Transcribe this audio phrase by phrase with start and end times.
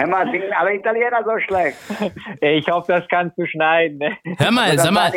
[0.00, 1.76] Hör mal, singen alle Italiener so schlecht.
[2.40, 3.98] Ich hoffe, das kannst du schneiden.
[3.98, 4.16] Ne?
[4.38, 5.12] Hör mal, sag mal,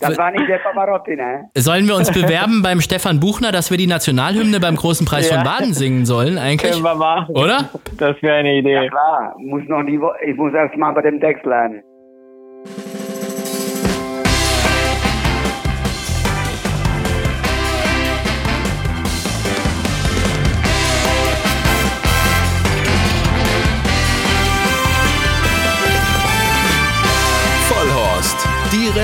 [0.00, 1.48] das war nicht der Pavarotti, ne?
[1.54, 5.38] sollen wir uns bewerben beim Stefan Buchner, dass wir die Nationalhymne beim großen Preis von
[5.38, 5.44] Ja.
[5.44, 6.72] Baden singen sollen eigentlich?
[6.72, 7.34] Können wir machen.
[7.36, 7.68] Oder?
[7.98, 8.74] Das wäre eine Idee.
[8.74, 11.82] Ja klar, muss noch nie, ich muss erst mal bei dem Text lernen.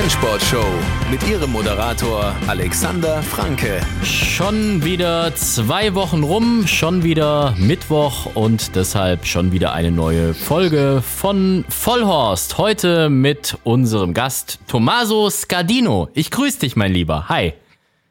[0.05, 0.67] Rennsportshow
[1.09, 3.81] mit ihrem Moderator Alexander Franke.
[4.03, 11.01] Schon wieder zwei Wochen rum, schon wieder Mittwoch und deshalb schon wieder eine neue Folge
[11.01, 12.59] von Vollhorst.
[12.59, 16.09] Heute mit unserem Gast Tommaso Scardino.
[16.13, 17.27] Ich grüße dich, mein Lieber.
[17.27, 17.53] Hi.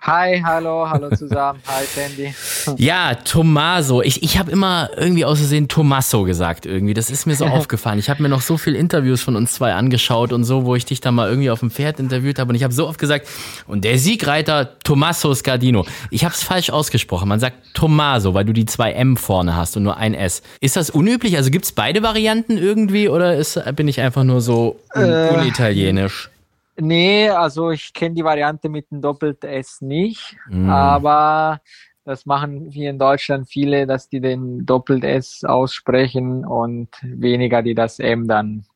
[0.07, 1.61] Hi, hallo, hallo zusammen.
[1.67, 2.35] Hi, Sandy.
[2.77, 4.03] Ja, Tommaso.
[4.03, 6.93] Ich, ich habe immer irgendwie aus Versehen Tommaso gesagt irgendwie.
[6.93, 7.99] Das ist mir so aufgefallen.
[7.99, 10.85] Ich habe mir noch so viele Interviews von uns zwei angeschaut und so, wo ich
[10.85, 12.51] dich da mal irgendwie auf dem Pferd interviewt habe.
[12.51, 13.27] Und ich habe so oft gesagt,
[13.67, 15.87] und der Siegreiter Tommaso Scardino.
[16.11, 17.27] Ich habe es falsch ausgesprochen.
[17.27, 20.43] Man sagt Tommaso, weil du die zwei M vorne hast und nur ein S.
[20.61, 21.37] Ist das unüblich?
[21.39, 26.29] Also gibt's beide Varianten irgendwie oder ist, bin ich einfach nur so un Äh, unitalienisch?
[26.77, 30.37] Nee, also ich kenne die Variante mit dem Doppelt-S nicht,
[30.67, 31.61] aber
[32.05, 37.99] das machen wir in Deutschland viele, dass die den Doppelt-S aussprechen und weniger, die das
[37.99, 38.67] M dann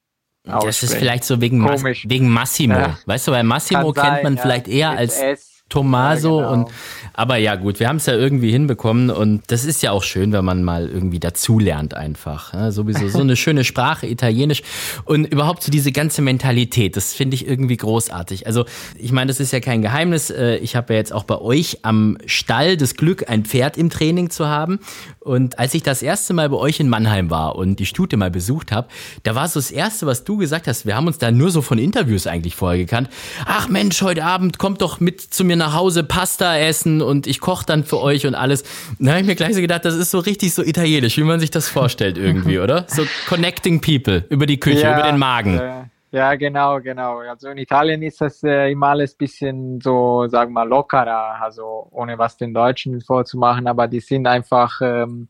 [0.46, 0.66] aussprechen.
[0.66, 2.74] Das ist vielleicht so wegen, Mas wegen Massimo.
[2.74, 2.98] Ja.
[3.04, 4.42] Weißt du, weil Massimo Kann kennt sein, man ja.
[4.42, 5.47] vielleicht eher als S.
[5.68, 6.62] Tommaso Ja, genau.
[6.64, 6.70] und
[7.12, 10.32] aber ja gut, wir haben es ja irgendwie hinbekommen und das ist ja auch schön,
[10.32, 12.54] wenn man mal irgendwie dazulernt einfach.
[12.54, 14.62] Ja, sowieso so eine schöne Sprache, Italienisch
[15.04, 18.46] und überhaupt so diese ganze Mentalität, das finde ich irgendwie großartig.
[18.46, 18.64] Also
[18.96, 20.30] ich meine, das ist ja kein Geheimnis.
[20.30, 23.90] äh, Ich habe ja jetzt auch bei euch am Stall das Glück, ein Pferd im
[23.90, 24.78] Training zu haben.
[25.20, 28.30] Und als ich das erste Mal bei euch in Mannheim war und die Stute mal
[28.30, 28.88] besucht habe,
[29.24, 30.86] da war so das Erste, was du gesagt hast.
[30.86, 33.10] Wir haben uns da nur so von Interviews eigentlich vorher gekannt.
[33.44, 37.40] Ach Mensch, heute Abend kommt doch mit zu mir nach Hause Pasta essen und ich
[37.40, 38.64] koche dann für euch und alles.
[38.98, 41.40] Da habe ich mir gleich so gedacht, das ist so richtig so italienisch, wie man
[41.40, 42.86] sich das vorstellt irgendwie, oder?
[42.88, 45.58] So connecting people über die Küche, über den Magen.
[45.58, 47.18] äh, Ja, genau, genau.
[47.18, 51.86] Also in Italien ist das äh, immer alles bisschen so, sagen wir mal, lockerer, also
[51.90, 55.28] ohne was den Deutschen vorzumachen, aber die sind einfach, ähm,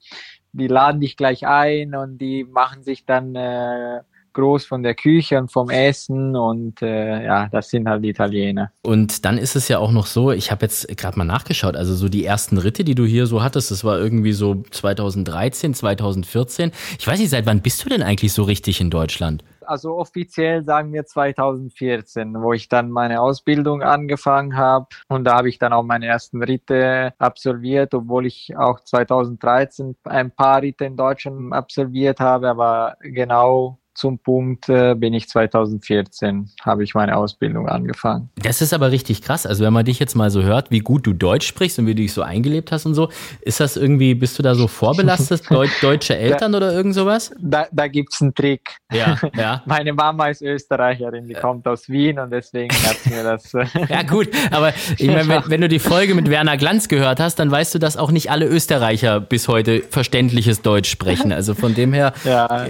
[0.52, 4.00] die laden dich gleich ein und die machen sich dann äh,
[4.38, 8.70] groß von der Küche und vom Essen und äh, ja, das sind halt die Italiener.
[8.82, 11.94] Und dann ist es ja auch noch so, ich habe jetzt gerade mal nachgeschaut, also
[11.94, 16.70] so die ersten Ritte, die du hier so hattest, das war irgendwie so 2013, 2014.
[16.98, 19.42] Ich weiß nicht, seit wann bist du denn eigentlich so richtig in Deutschland?
[19.66, 25.50] Also offiziell sagen wir 2014, wo ich dann meine Ausbildung angefangen habe und da habe
[25.50, 30.96] ich dann auch meine ersten Ritte absolviert, obwohl ich auch 2013 ein paar Ritte in
[30.96, 37.68] Deutschland absolviert habe, aber genau zum Punkt äh, bin ich 2014, habe ich meine Ausbildung
[37.68, 38.30] angefangen.
[38.36, 39.44] Das ist aber richtig krass.
[39.44, 41.96] Also wenn man dich jetzt mal so hört, wie gut du Deutsch sprichst und wie
[41.96, 43.08] du dich so eingelebt hast und so,
[43.40, 47.32] ist das irgendwie, bist du da so vorbelastet, Deu deutsche Eltern oder irgend sowas?
[47.40, 48.76] Da, da gibt's einen Trick.
[48.92, 49.62] Ja, ja.
[49.66, 53.52] Meine Mama ist Österreicherin, die kommt aus Wien und deswegen hat mir das.
[53.54, 57.18] äh, Ja gut, aber ich meine, wenn, wenn du die Folge mit Werner Glanz gehört
[57.18, 61.32] hast, dann weißt du, dass auch nicht alle Österreicher bis heute verständliches Deutsch sprechen.
[61.32, 62.66] Also von dem her ja,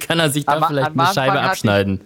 [0.00, 2.00] kann er sich da Aber vielleicht am eine Scheibe abschneiden.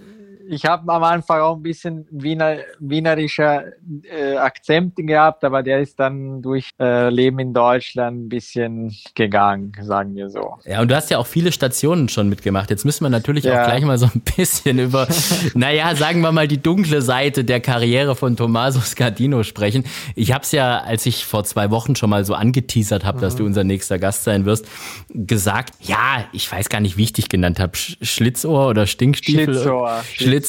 [0.53, 3.65] Ich habe am Anfang auch ein bisschen Wiener, wienerischer
[4.03, 9.73] äh, Akzent gehabt, aber der ist dann durch äh, Leben in Deutschland ein bisschen gegangen,
[9.81, 10.57] sagen wir so.
[10.65, 12.69] Ja, und du hast ja auch viele Stationen schon mitgemacht.
[12.71, 13.63] Jetzt müssen wir natürlich Ja.
[13.63, 15.07] auch gleich mal so ein bisschen über,
[15.55, 19.85] naja, sagen wir mal, die dunkle Seite der Karriere von Tommaso Scardino sprechen.
[20.17, 23.23] Ich habe es ja, als ich vor zwei Wochen schon mal so angeteasert habe, Mhm.
[23.23, 24.67] dass du unser nächster Gast sein wirst,
[25.15, 29.45] gesagt, ja, ich weiß gar nicht, wie ich dich genannt habe, Sch Schlitzohr oder Stinkstiefel?
[29.55, 30.01] Schlitzohr.
[30.13, 30.40] Schlitzohr,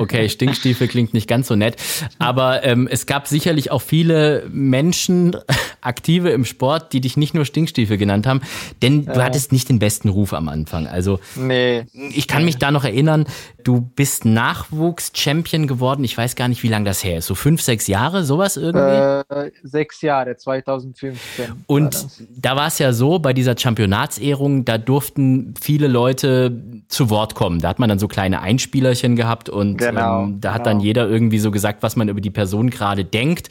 [0.00, 1.76] okay, Stinkstiefel klingt nicht ganz so nett.
[2.18, 5.36] Aber ähm, es gab sicherlich auch viele Menschen,
[5.80, 8.40] Aktive im Sport, die dich nicht nur Stinkstiefel genannt haben,
[8.82, 10.86] denn du hattest nicht den besten Ruf am Anfang.
[10.86, 13.26] Also Nee, ich kann mich da noch erinnern,
[13.64, 16.02] du bist Nachwuchs-Champion geworden.
[16.04, 17.26] Ich weiß gar nicht, wie lange das her ist.
[17.26, 19.24] So fünf, sechs Jahre, sowas irgendwie?
[19.28, 21.10] äh, sechs Jahre, 2015.
[21.48, 22.22] war Und das.
[22.36, 27.60] da war es ja so, bei dieser Championatsehrung, da durften viele Leute zu Wort kommen.
[27.60, 30.76] Da hat man dann so kleine Einspielerchen gehabt und Genau, ähm, da hat genau.
[30.76, 33.48] dann jeder irgendwie so gesagt, was man über die Person gerade denkt.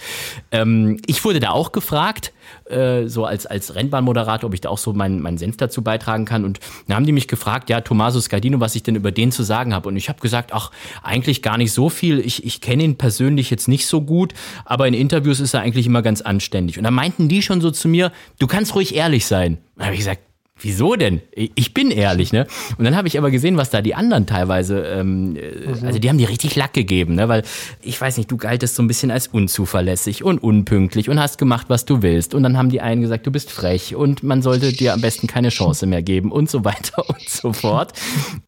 [0.52, 2.34] Ähm, ich wurde da auch gefragt,
[2.70, 6.26] äh, so als, als Rennbahnmoderator, ob ich da auch so meinen meinen Senf dazu beitragen
[6.26, 6.46] kann.
[6.46, 9.44] Und dann haben die mich gefragt, ja, Tommaso Scardino, was ich denn über den zu
[9.44, 9.90] sagen habe.
[9.90, 10.72] Und ich habe gesagt, ach,
[11.04, 12.20] eigentlich gar nicht so viel.
[12.20, 14.34] Ich, ich kenne ihn persönlich jetzt nicht so gut,
[14.66, 16.78] aber in Interviews ist er eigentlich immer ganz anständig.
[16.78, 19.58] Und da meinten die schon so zu mir, du kannst ruhig ehrlich sein.
[19.76, 20.22] Da habe ich gesagt,
[20.60, 21.22] Wieso denn?
[21.34, 22.48] Ich bin ehrlich, ne?
[22.78, 25.40] Und dann habe ich aber gesehen, was da die anderen teilweise, ähm, mhm.
[25.86, 27.30] also die haben dir richtig Lack gegeben, ne?
[27.30, 27.44] Weil
[27.82, 31.68] ich weiß nicht, du galtest so ein bisschen als unzuverlässig und unpünktlich und hast gemacht,
[31.70, 32.34] was du willst.
[32.34, 35.28] Und dann haben die einen gesagt, du bist frech und man sollte dir am besten
[35.28, 37.94] keine Chance mehr geben und so weiter und so fort.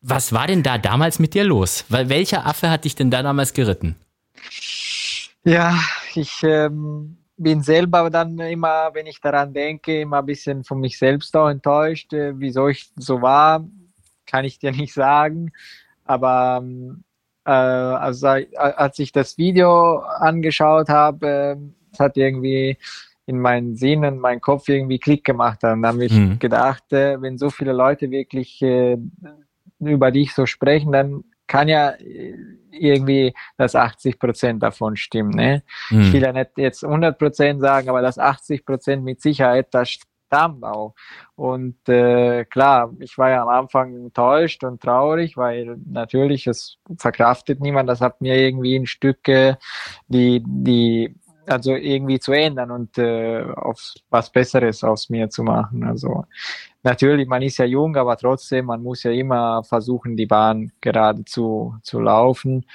[0.01, 1.85] Was war denn da damals mit dir los?
[1.89, 3.95] Weil welcher Affe hat dich denn da damals geritten?
[5.43, 5.79] Ja,
[6.15, 10.97] ich ähm, bin selber dann immer, wenn ich daran denke, immer ein bisschen von mich
[10.97, 12.13] selbst auch enttäuscht.
[12.13, 13.65] Äh, wieso ich so war,
[14.25, 15.51] kann ich dir nicht sagen.
[16.05, 16.63] Aber
[17.45, 18.27] äh, also,
[18.57, 22.77] als ich das Video angeschaut habe, äh, hat irgendwie
[23.25, 25.59] in meinen Sinn und meinen Kopf irgendwie Klick gemacht.
[25.61, 26.39] Dann habe ich mhm.
[26.39, 28.97] gedacht, äh, wenn so viele Leute wirklich äh,
[29.79, 32.35] über dich so sprechen, dann kann ja äh,
[32.71, 35.31] irgendwie, dass 80 Prozent davon stimmen.
[35.31, 35.63] Ne?
[35.89, 36.01] Mhm.
[36.01, 39.99] Ich will ja nicht jetzt 100 Prozent sagen, aber das 80 Prozent mit Sicherheit, das
[40.29, 40.93] stammt auch.
[41.35, 47.59] Und äh, klar, ich war ja am Anfang enttäuscht und traurig, weil natürlich es verkraftet
[47.59, 47.89] niemand.
[47.89, 49.55] Das hat mir irgendwie ein Stück äh,
[50.07, 51.15] die die
[51.49, 55.83] also irgendwie zu ändern und äh, auf was Besseres aus mir zu machen.
[55.83, 56.25] Also
[56.83, 61.25] natürlich, man ist ja jung, aber trotzdem, man muss ja immer versuchen, die Bahn gerade
[61.25, 62.65] zu, zu laufen.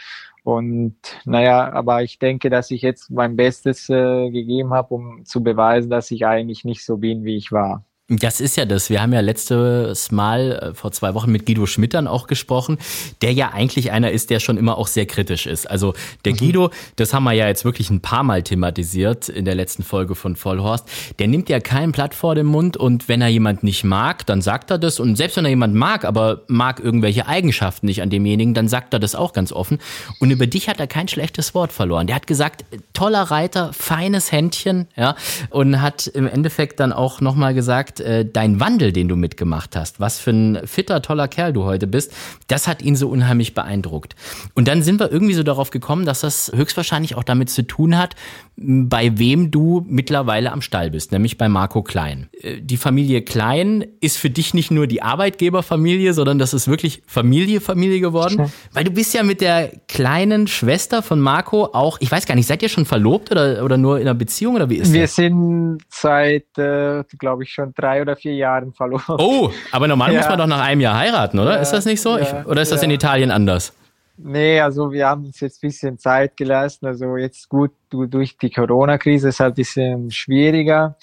[0.45, 5.43] Und naja, aber ich denke, dass ich jetzt mein Bestes äh, gegeben habe, um zu
[5.43, 7.85] beweisen, dass ich eigentlich nicht so bin, wie ich war.
[8.09, 8.91] Das ist ja das.
[8.91, 12.77] Wir haben ja letztes Mal äh, vor zwei Wochen mit Guido Schmidt dann auch gesprochen,
[13.23, 15.71] der ja eigentlich einer ist, der schon immer auch sehr kritisch ist.
[15.71, 15.95] Also
[16.27, 16.37] der mhm.
[16.37, 20.15] Guido, das haben wir ja jetzt wirklich ein paar Mal thematisiert in der letzten Folge
[20.17, 20.87] von Vollhorst,
[21.19, 24.43] der nimmt ja kein Blatt vor den Mund und wenn er jemand nicht mag, dann
[24.43, 28.11] sagt er das und selbst wenn er jemand mag, aber mag irgendwelche Eigenschaften nicht an
[28.11, 29.79] demjenigen, dann sagt er das auch ganz offen.
[30.21, 32.07] Und über dich hat er kein schlechtes Wort verloren.
[32.07, 35.17] Der hat gesagt, toller Reiter, feines Händchen, ja,
[35.49, 39.77] und hat im Endeffekt dann auch nochmal gesagt, gesagt, äh, dein Wandel, den du mitgemacht
[39.77, 42.13] hast, was für ein fitter, toller Kerl du heute bist,
[42.49, 44.15] das hat ihn so unheimlich beeindruckt.
[44.55, 47.97] Und dann sind wir irgendwie so darauf gekommen, dass das höchstwahrscheinlich auch damit zu tun
[47.97, 48.15] hat,
[48.57, 52.29] bei wem du mittlerweile am Stall bist, nämlich bei Marco Klein.
[52.41, 57.03] Äh, die Familie Klein ist für dich nicht nur die Arbeitgeberfamilie, sondern das ist wirklich
[57.07, 62.11] Familie, Familie geworden, weil du bist ja mit der kleinen Schwester von Marco auch, ich
[62.11, 64.77] weiß gar nicht, seid ihr schon verlobt oder, oder nur in einer Beziehung oder wie
[64.77, 65.17] ist Wir das?
[65.17, 69.09] sind seit, äh, glaube ich, schon drei oder vier Jahren verlobt.
[69.09, 70.21] Oh, aber normal ja.
[70.21, 71.57] muss man doch nach einem Jahr heiraten, oder?
[71.57, 72.19] Ja, ist das nicht so?
[72.19, 73.73] Ich, oder ist das in Italien anders?
[74.17, 76.87] Nee, also wir haben uns jetzt ein bisschen Zeit gelassen.
[76.87, 80.97] Also jetzt gut, du, durch die Corona-Krise ist halt ein bisschen schwieriger.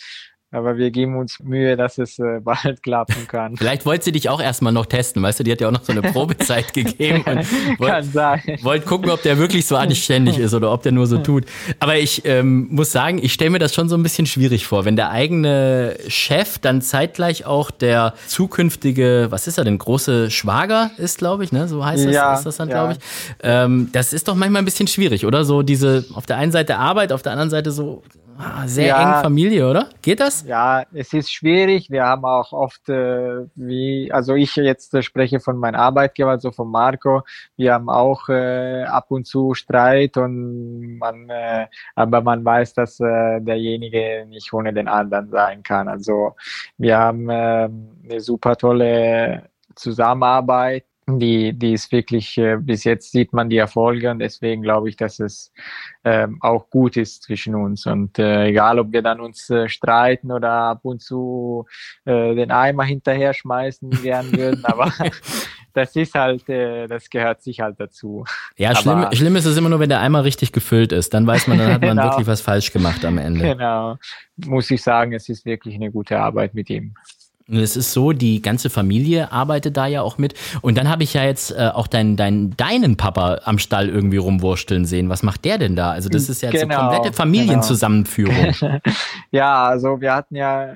[0.54, 3.56] Aber wir geben uns Mühe, dass es äh, bald klappen kann.
[3.56, 5.84] Vielleicht wollte sie dich auch erstmal noch testen, weißt du, die hat ja auch noch
[5.84, 7.24] so eine Probezeit gegeben.
[7.26, 8.42] Und wollt, kann sein.
[8.62, 11.46] Wollt gucken, ob der wirklich so anständig ist oder ob der nur so tut.
[11.80, 14.84] Aber ich ähm, muss sagen, ich stelle mir das schon so ein bisschen schwierig vor,
[14.84, 20.92] wenn der eigene Chef dann zeitgleich auch der zukünftige, was ist er denn, große Schwager
[20.98, 21.70] ist, glaube ich, ne?
[21.70, 22.76] So heißt das, ja, ist das dann, ja.
[22.76, 23.00] glaube ich.
[23.42, 25.46] Ähm, das ist doch manchmal ein bisschen schwierig, oder?
[25.46, 28.04] So diese auf der einen Seite Arbeit, auf der anderen Seite so
[28.38, 29.90] Ah, sehr ja, eng Familie, oder?
[30.02, 30.44] Geht das?
[30.48, 31.90] Ja, es ist schwierig.
[31.90, 36.52] Wir haben auch oft, äh, wie, also ich jetzt äh, spreche von meinem Arbeitgeber, also
[36.52, 37.24] von Marco.
[37.58, 43.00] Wir haben auch äh, ab und zu Streit und man, äh, aber man weiß, dass
[43.00, 45.88] äh, derjenige nicht ohne den anderen sein kann.
[45.88, 46.36] Also
[46.78, 47.70] wir haben äh,
[48.04, 54.12] eine super tolle Zusammenarbeit die, die ist wirklich, äh, bis jetzt sieht man die Erfolge
[54.12, 55.52] und deswegen glaube ich, dass es
[56.04, 57.86] ähm, auch gut ist zwischen uns.
[57.86, 61.66] Und äh, egal, ob wir dann uns äh, streiten oder ab und zu
[62.06, 64.92] äh, den Eimer hinterher schmeißen gern würden, aber
[65.74, 68.26] das ist halt, äh, das gehört sich halt dazu.
[68.58, 71.14] Ja, schlimm, schlimm ist es immer nur, wenn der Eimer richtig gefüllt ist.
[71.14, 72.04] Dann weiß man, dann hat man genau.
[72.04, 73.42] wirklich was falsch gemacht am Ende.
[73.42, 73.98] Genau.
[74.46, 76.94] Muss ich sagen, es ist wirklich eine gute Arbeit mit ihm.
[77.52, 80.34] Es ist so, die ganze Familie arbeitet da ja auch mit.
[80.62, 84.18] Und dann habe ich ja jetzt äh, auch deinen, deinen, deinen Papa am Stall irgendwie
[84.18, 85.10] rumwursteln sehen.
[85.10, 85.92] Was macht der denn da?
[85.92, 88.54] Also das ist ja jetzt genau, eine komplette Familienzusammenführung.
[88.60, 88.78] Genau.
[89.32, 90.76] ja, also wir hatten ja,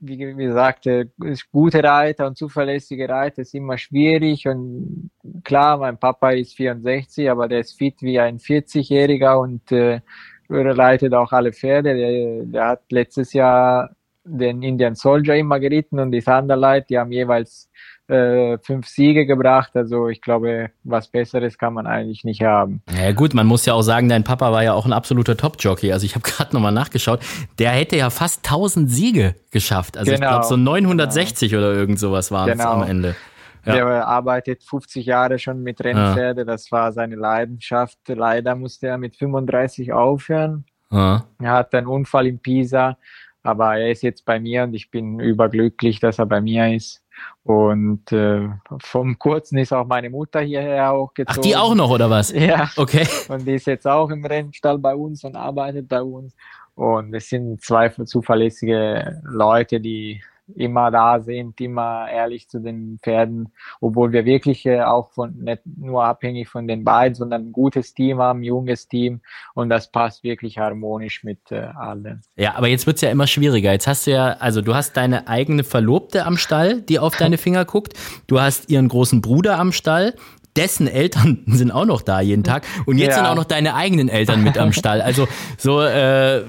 [0.00, 1.06] wie gesagt, äh,
[1.52, 4.46] gute Reiter und zuverlässige Reiter ist immer schwierig.
[4.46, 5.10] Und
[5.44, 10.00] klar, mein Papa ist 64, aber der ist fit wie ein 40-Jähriger und äh,
[10.48, 11.94] leitet auch alle Pferde.
[11.94, 13.90] Der, der hat letztes Jahr
[14.24, 17.70] den Indian Soldier immer geritten und die Thunderlight, die haben jeweils
[18.10, 19.70] äh, fünf Siege gebracht.
[19.74, 22.82] Also ich glaube, was Besseres kann man eigentlich nicht haben.
[22.92, 25.92] Ja gut, man muss ja auch sagen, dein Papa war ja auch ein absoluter Top-Jockey.
[25.92, 27.20] Also ich habe gerade nochmal nachgeschaut.
[27.58, 29.96] Der hätte ja fast 1000 Siege geschafft.
[29.96, 30.26] Also genau.
[30.26, 31.62] ich glaube so 960 genau.
[31.62, 32.64] oder irgend sowas waren genau.
[32.64, 33.16] es am Ende.
[33.64, 33.74] Ja.
[33.74, 36.40] Der arbeitet 50 Jahre schon mit Rennpferde.
[36.40, 36.44] Ja.
[36.46, 37.98] Das war seine Leidenschaft.
[38.08, 40.64] Leider musste er mit 35 aufhören.
[40.90, 41.26] Ja.
[41.40, 42.96] Er hat einen Unfall in Pisa
[43.42, 47.02] Aber er ist jetzt bei mir und ich bin überglücklich, dass er bei mir ist.
[47.42, 48.48] Und äh,
[48.82, 51.38] vom Kurzen ist auch meine Mutter hierher hochgezogen.
[51.38, 52.32] Ach, die auch noch, oder was?
[52.32, 52.70] Ja.
[52.76, 53.06] Okay.
[53.28, 56.34] Und die ist jetzt auch im Rennstall bei uns und arbeitet bei uns.
[56.74, 60.22] Und es sind zwei zuverlässige Leute, die
[60.56, 65.62] immer da sind, immer ehrlich zu den Pferden, obwohl wir wirklich äh, auch von nicht
[65.64, 69.20] nur abhängig von den beiden, sondern ein gutes Team haben, ein junges Team
[69.54, 72.22] und das passt wirklich harmonisch mit äh, allen.
[72.36, 73.72] Ja, aber jetzt wird's ja immer schwieriger.
[73.72, 77.38] Jetzt hast du ja, also du hast deine eigene Verlobte am Stall, die auf deine
[77.38, 77.94] Finger guckt.
[78.26, 80.14] Du hast ihren großen Bruder am Stall,
[80.56, 83.16] dessen Eltern sind auch noch da jeden Tag und jetzt Ja.
[83.16, 85.00] sind auch noch deine eigenen Eltern mit am Stall.
[85.00, 85.28] Also
[85.58, 86.42] so äh,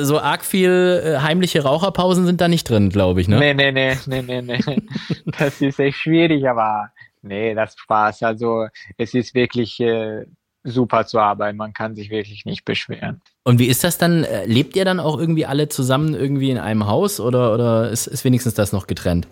[0.00, 3.38] so arg viel äh, heimliche Raucherpausen sind da nicht drin, glaube ich, ne?
[3.38, 4.82] Nee, nee, nee, nee, nee, nee.
[5.38, 6.90] Das ist echt schwierig, aber
[7.22, 8.22] nee, das Spaß.
[8.24, 8.66] Also
[8.96, 10.24] es ist wirklich äh,
[10.64, 11.56] super zu arbeiten.
[11.56, 13.20] Man kann sich wirklich nicht beschweren.
[13.44, 14.24] Und wie ist das dann?
[14.24, 18.06] Äh, Lebt ihr dann auch irgendwie alle zusammen irgendwie in einem Haus oder oder ist,
[18.06, 19.28] ist wenigstens das noch getrennt?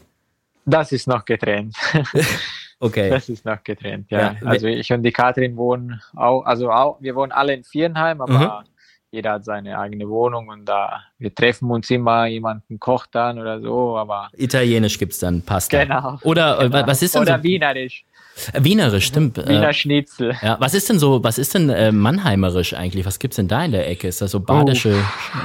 [0.64, 1.76] Das ist noch getrennt.
[2.78, 3.08] Okay.
[3.08, 4.36] Das ist noch getrennt, ja.
[4.38, 8.20] Ja, also ich und die Katrin wohnen auch, also auch, wir wohnen alle in Vierenheim,
[8.20, 8.64] aber
[9.10, 13.60] jeder hat seine eigene Wohnung und da, wir treffen uns immer, jemanden kocht dann oder
[13.60, 15.84] so, aber Italienisch gibt's dann Pasta.
[15.84, 16.18] genau.
[16.22, 16.86] Oder äh, genau.
[16.86, 17.44] was ist denn Oder so?
[17.44, 18.04] Wienerisch.
[18.52, 19.38] Wienerisch, stimmt.
[19.38, 20.34] Wiener Äh, Schnitzel.
[20.42, 23.06] ja, was ist denn so, was ist denn äh, Mannheimerisch eigentlich?
[23.06, 24.08] Was gibt's denn da in der Ecke?
[24.08, 24.94] Ist das so badische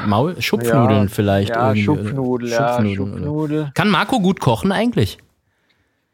[0.07, 1.49] Maul Schupfnudeln Ja, vielleicht?
[1.49, 1.73] Ja?
[1.73, 3.19] Schupfnudel, ja, Schupfnudeln, oder?
[3.23, 3.71] Schupfnudel.
[3.75, 5.19] Kann Marco gut kochen eigentlich?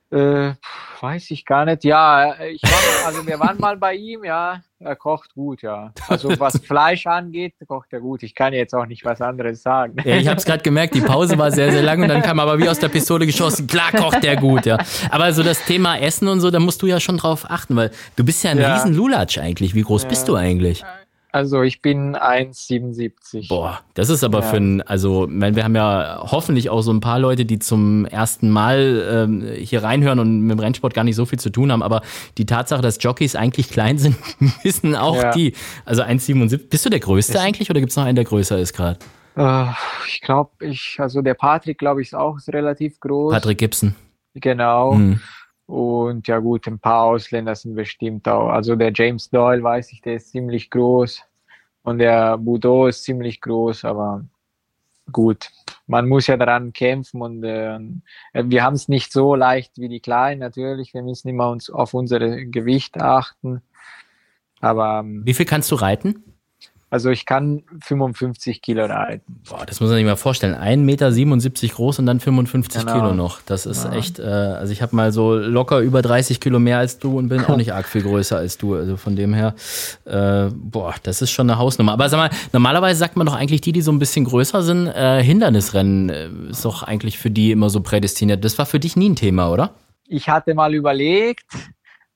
[0.10, 0.54] Äh,
[1.02, 1.84] weiß ich gar nicht.
[1.84, 4.62] Ja, ich war, also wir waren mal bei ihm, ja.
[4.80, 5.92] Er kocht gut, ja.
[6.08, 8.24] Also was Fleisch angeht, kocht er gut.
[8.24, 9.96] Ich kann jetzt auch nicht was anderes sagen.
[10.06, 12.40] Ja, ich habe es gerade gemerkt, die Pause war sehr, sehr lang und dann kam
[12.40, 13.68] aber wie aus der Pistole geschossen.
[13.68, 14.78] Klar kocht der gut, ja.
[15.12, 17.92] Aber so das Thema Essen und so, da musst du ja schon drauf achten, weil
[18.16, 18.76] du bist ja ein Ja.
[18.76, 19.76] riesen Lulatsch eigentlich.
[19.76, 20.86] Wie groß bist du eigentlich?
[21.38, 23.48] Also ich bin 1,77.
[23.48, 24.46] Boah, das ist aber Ja.
[24.48, 28.06] für ein, also, ich wir haben ja hoffentlich auch so ein paar Leute, die zum
[28.06, 31.72] ersten Mal ähm, hier reinhören und mit dem Rennsport gar nicht so viel zu tun
[31.72, 32.01] haben, aber
[32.39, 34.15] die Tatsache, dass Jockeys eigentlich klein sind,
[34.63, 35.32] wissen auch Ja.
[35.32, 35.53] die.
[35.86, 36.70] Also 1,77.
[36.70, 38.98] Bist du der Größte eigentlich oder gibt's noch einen, der größer ist gerade?
[39.36, 39.65] Äh,
[40.08, 43.32] ich glaube, ich, also der Patrick, glaube ich, ist auch relativ groß.
[43.32, 43.94] Patrick Gibson.
[44.34, 44.96] Genau.
[44.96, 45.22] Hm.
[45.67, 48.50] Und ja gut, ein paar Ausländer sind bestimmt auch.
[48.50, 51.21] Also der James Doyle, weiß ich, der ist ziemlich groß.
[51.83, 54.25] Und der Boudot ist ziemlich groß, aber
[55.12, 55.50] gut.
[55.86, 57.79] Man muss ja daran kämpfen und äh,
[58.33, 60.93] wir haben es nicht so leicht wie die Kleinen natürlich.
[60.93, 63.62] Wir müssen immer uns auf unser Gewicht achten.
[64.59, 66.37] Aber ähm, Wie viel kannst du reiten?
[66.89, 69.41] Also ich kann 55 Kilo reiten.
[69.50, 70.56] Boah, das muss man sich mal vorstellen.
[70.56, 72.94] 1,77 Meter groß und dann 55 Genau.
[72.94, 73.41] Kilo noch.
[73.46, 73.91] Das ist Ja.
[73.94, 77.27] echt, äh, also ich habe mal so locker über 30 Kilo mehr als du und
[77.27, 78.75] bin auch nicht arg viel größer als du.
[78.75, 79.53] Also von dem her,
[80.06, 81.91] äh, boah, das ist schon eine Hausnummer.
[81.94, 84.88] Aber sag mal, normalerweise sagt man doch eigentlich die, die so ein bisschen größer sind,
[84.88, 88.46] äh, Hindernisrennen äh, ist doch eigentlich für die immer so prädestiniert.
[88.46, 89.72] Das war für dich nie ein Thema, oder?
[90.08, 91.44] Ich hatte mal überlegt,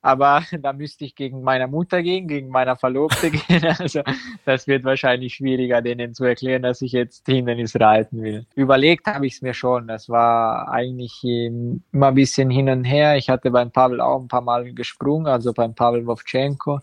[0.02, 3.66] aber da müsste ich gegen meine Mutter gehen, gegen meine Verlobte gehen.
[3.80, 4.02] Also
[4.46, 8.46] das wird wahrscheinlich schwieriger, denen zu erklären, dass ich jetzt Hindernis reiten will.
[8.56, 9.88] Überlegt habe ich es mir schon.
[9.88, 13.18] Das war eigentlich immer ein bisschen hin und her.
[13.18, 16.80] Ich hatte beim Pavel auch ein paar Mal gesprungen, also beim Pavel Wovchenko,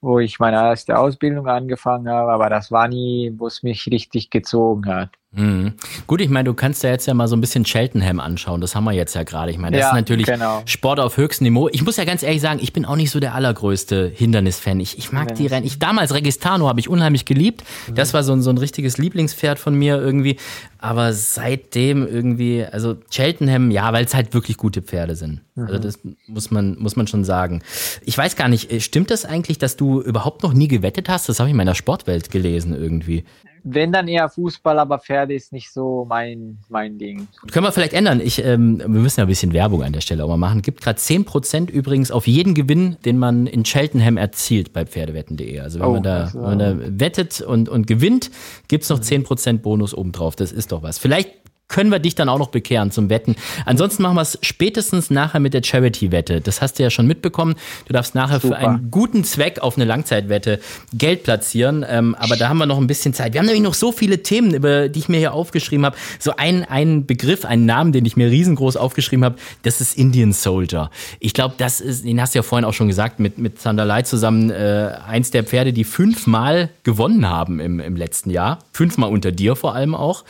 [0.00, 4.30] wo ich meine erste Ausbildung angefangen habe, aber das war nie, wo es mich richtig
[4.30, 5.10] gezogen hat.
[5.32, 5.74] Mhm.
[6.06, 8.60] Gut, ich meine, du kannst ja jetzt ja mal so ein bisschen Cheltenham anschauen.
[8.60, 9.50] Das haben wir jetzt ja gerade.
[9.50, 10.62] Ich meine, das Ja, ist natürlich genau.
[10.64, 11.68] Sport auf höchstem Niveau.
[11.72, 14.80] Ich muss ja ganz ehrlich sagen, ich bin auch nicht so der allergrößte Hindernisfan.
[14.80, 15.52] Ich, ich mag die Hindernis.
[15.52, 15.66] Rennen.
[15.66, 17.64] Ich damals Registano habe ich unheimlich geliebt.
[17.94, 20.36] Das war so ein, so ein richtiges Lieblingspferd von mir irgendwie.
[20.78, 25.40] Aber seitdem irgendwie, also Cheltenham, ja, weil es halt wirklich gute Pferde sind.
[25.56, 27.62] Also das muss man, muss man schon sagen.
[28.04, 31.28] Ich weiß gar nicht, äh, stimmt das eigentlich, dass du überhaupt noch nie gewettet hast?
[31.28, 33.24] Das habe ich in meiner Sportwelt gelesen irgendwie.
[33.68, 37.26] Wenn dann eher Fußball, aber Pferde ist nicht so mein, mein Ding.
[37.50, 38.20] Können wir vielleicht ändern.
[38.20, 40.62] Ich, ähm, wir müssen ja ein bisschen Werbung an der Stelle auch mal machen.
[40.62, 45.58] Gibt gerade 10% übrigens auf jeden Gewinn, den man in Cheltenham erzielt bei Pferdewetten.de.
[45.58, 48.30] Also wenn Oh, man da, das, wenn man da wettet und, und gewinnt,
[48.68, 50.36] gibt's noch 10% Bonus obendrauf.
[50.36, 50.98] Das ist doch was.
[50.98, 51.30] Vielleicht
[51.68, 53.34] können wir dich dann auch noch bekehren zum Wetten.
[53.64, 56.40] Ansonsten machen wir es spätestens nachher mit der Charity-Wette.
[56.40, 57.56] Das hast du ja schon mitbekommen.
[57.86, 58.68] Du darfst nachher für Super.
[58.68, 60.60] einen guten Zweck auf eine Langzeitwette
[60.94, 61.84] Geld platzieren.
[61.88, 63.32] Ähm, aber da haben wir noch ein bisschen Zeit.
[63.32, 65.96] Wir haben nämlich noch so viele Themen, über die ich mir hier aufgeschrieben habe.
[66.20, 70.32] So ein, ein Begriff, einen Namen, den ich mir riesengroß aufgeschrieben habe, das ist Indian
[70.32, 70.90] Soldier.
[71.18, 74.02] Ich glaube, das ist, den hast du ja vorhin auch schon gesagt, mit, mit Sanderlei
[74.02, 78.60] zusammen, äh, eins der Pferde, die fünfmal gewonnen haben im, im letzten Jahr.
[78.72, 80.24] Fünfmal unter dir vor allem auch.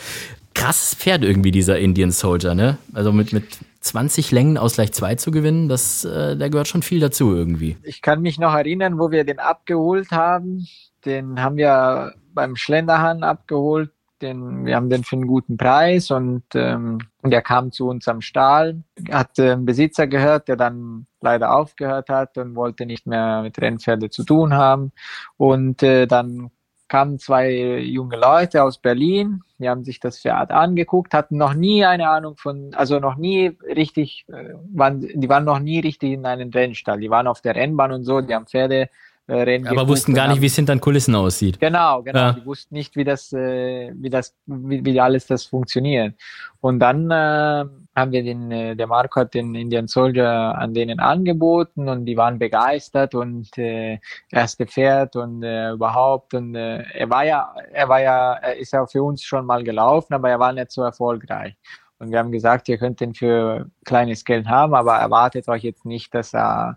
[0.56, 2.78] Krasses Pferd irgendwie, dieser Indian Soldier, ne?
[2.94, 6.82] Also mit, mit 20 Längen aus gleich 2 zu gewinnen, das, äh, da gehört schon
[6.82, 7.76] viel dazu irgendwie.
[7.82, 10.66] Ich kann mich noch erinnern, wo wir den abgeholt haben.
[11.04, 13.90] Den haben wir beim Schlenderhahn abgeholt.
[14.22, 18.22] den, wir haben den für einen guten Preis und ähm, der kam zu uns am
[18.22, 23.42] Stall, hat äh, einen Besitzer gehört, der dann leider aufgehört hat und wollte nicht mehr
[23.42, 24.92] mit Rennpferde zu tun haben.
[25.36, 26.50] Und äh, dann
[26.88, 31.84] kamen zwei junge Leute aus Berlin, die haben sich das Pferd angeguckt, hatten noch nie
[31.84, 36.26] eine Ahnung von, also noch nie richtig, äh, waren, die waren noch nie richtig in
[36.26, 37.00] einem Rennstall.
[37.00, 38.88] Die waren auf der Rennbahn und so, die haben Pferde
[39.28, 41.58] äh, Rennen Aber wussten gar nicht, wie es hinter den Kulissen aussieht.
[41.58, 42.18] Genau, genau.
[42.18, 42.32] Ja.
[42.32, 46.14] Die wussten nicht, wie das, äh, wie das, wie, wie alles das funktioniert.
[46.60, 47.64] Und dann äh,
[47.96, 52.16] haben wir den, äh, der Marco hat den Indian Soldier an denen angeboten und die
[52.16, 53.98] waren begeistert und äh,
[54.30, 58.72] erste Pferd und äh, überhaupt und äh, er war ja, er war ja, er ist
[58.72, 61.56] ja für uns schon mal gelaufen, aber er war nicht so erfolgreich.
[61.98, 65.86] Und wir haben gesagt, ihr könnt den für kleines Geld haben, aber erwartet euch jetzt
[65.86, 66.76] nicht, dass er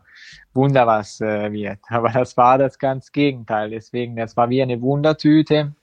[0.54, 1.80] Wunder was äh, wird.
[1.90, 3.70] Aber das war das ganz Gegenteil.
[3.70, 5.74] Deswegen, das war wie eine Wundertüte.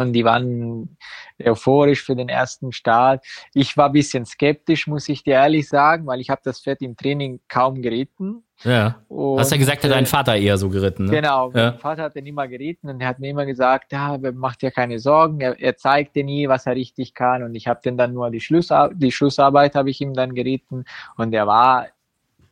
[0.00, 0.96] Und die waren
[1.42, 3.24] euphorisch für den ersten Start.
[3.52, 6.80] Ich war ein bisschen skeptisch, muss ich dir ehrlich sagen, weil ich habe das Pferd
[6.80, 8.42] im Training kaum geritten.
[8.64, 9.02] Ja.
[9.08, 11.10] Und, Hast ja gesagt, hat dein äh, Vater eher so geritten, ne?
[11.12, 11.72] Genau, Ja.
[11.72, 14.70] mein Vater hat den immer geritten und er hat mir immer gesagt, ja, macht dir
[14.70, 17.96] keine Sorgen, er, er zeigt dir nie, was er richtig kann und ich habe den
[17.96, 20.84] dann nur die, Schlussar die Schlussarbeit habe ich ihm dann geritten
[21.16, 21.86] und er war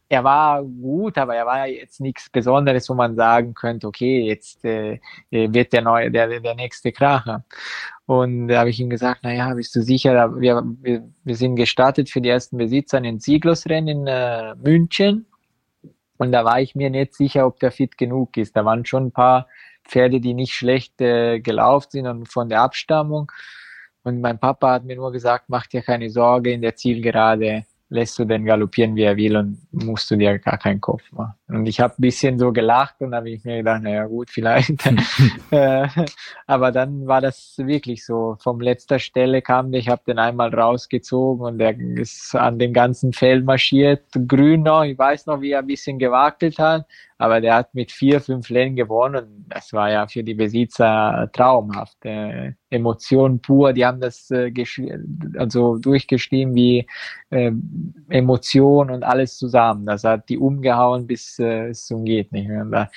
[0.08, 4.64] er war gut, aber er war jetzt nichts Besonderes, wo man sagen könnte, okay, jetzt
[4.64, 4.98] äh,
[5.30, 7.44] wird der neue, der, der nächste Kracher.
[8.06, 11.56] Und da habe ich ihm gesagt, na ja, bist du sicher, wir, wir, wir sind
[11.56, 15.26] gestartet für die ersten Besitzer in den Sieglosrennen in äh, München.
[16.16, 18.56] Und da war ich mir nicht sicher, ob der fit genug ist.
[18.56, 19.46] Da waren schon ein paar
[19.84, 23.30] Pferde, die nicht schlecht äh, gelaufen sind und von der Abstammung.
[24.04, 28.18] Und mein Papa hat mir nur gesagt, mach dir keine Sorge, in der Zielgerade lässt
[28.18, 31.37] du den galoppieren, wie er will und musst du dir gar keinen Kopf machen.
[31.48, 34.70] Und ich habe ein bisschen so gelacht und habe ich mir gedacht, naja gut, vielleicht.
[35.50, 35.88] äh,
[36.46, 38.36] aber dann war das wirklich so.
[38.40, 42.74] Vom letzter Stelle kam der, ich habe den einmal rausgezogen und der ist an den
[42.74, 44.84] ganzen Feld marschiert, grün noch.
[44.84, 46.86] Ich weiß noch, wie er ein bisschen gewackelt hat,
[47.16, 49.24] aber der hat mit vier, fünf Rennen gewonnen.
[49.24, 51.96] Und das war ja für die Besitzer traumhaft.
[52.04, 54.52] Äh, Emotion pur, die haben das äh,
[55.38, 56.86] also durchgeschrieben wie
[57.30, 57.52] äh,
[58.10, 59.86] Emotion und alles zusammen.
[59.86, 62.62] Das hat die umgehauen bis äh, es zum geht nicht mehr.
[62.62, 62.90] Und da,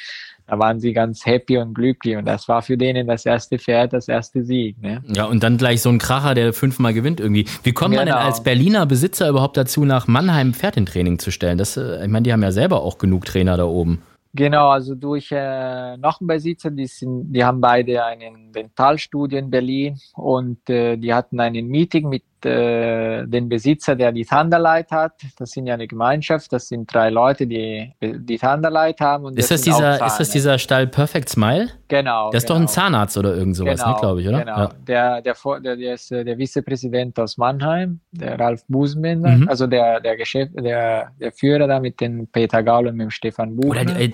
[0.47, 3.93] da waren sie ganz happy und glücklich und das war für denen das erste Pferd,
[3.93, 4.82] das erste Sieg.
[4.82, 5.01] Ne?
[5.15, 7.45] Ja, und dann gleich so ein Kracher, der fünfmal gewinnt irgendwie.
[7.63, 8.25] Wie kommt man denn Genau.
[8.25, 11.58] als Berliner Besitzer überhaupt dazu, nach Mannheim Pferd in Training zu stellen?
[11.58, 14.01] Das, äh, ich meine, die haben ja selber auch genug Trainer da oben.
[14.34, 19.49] Genau, also durch äh, noch einen Besitzer, die, sind, die haben beide einen Dentalstudio in
[19.49, 25.13] Berlin und äh, die hatten einen Meeting mit äh, dem Besitzer, der die Thunderlight hat.
[25.38, 29.25] Das sind ja eine Gemeinschaft, das sind drei Leute, die die Thunderlight haben.
[29.25, 31.69] Und Ist das, dieser, ist das dieser Stall Perfect Smile?
[31.88, 32.30] Genau.
[32.32, 32.65] Der ist doch genau.
[32.65, 34.39] ein Zahnarzt oder irgend sowas, ne, glaube ich, oder?
[34.39, 34.58] Genau.
[34.58, 34.71] Ja.
[34.88, 39.49] Der, der, der, der ist äh, der Vizepräsident aus Mannheim, der Ralf Busenbender, Mhm.
[39.49, 43.12] also der, der Geschäft, der, der Führer da mit dem Peter Gaul und mit dem
[43.12, 43.82] Stefan Buchner.
[43.82, 44.12] Oder äh,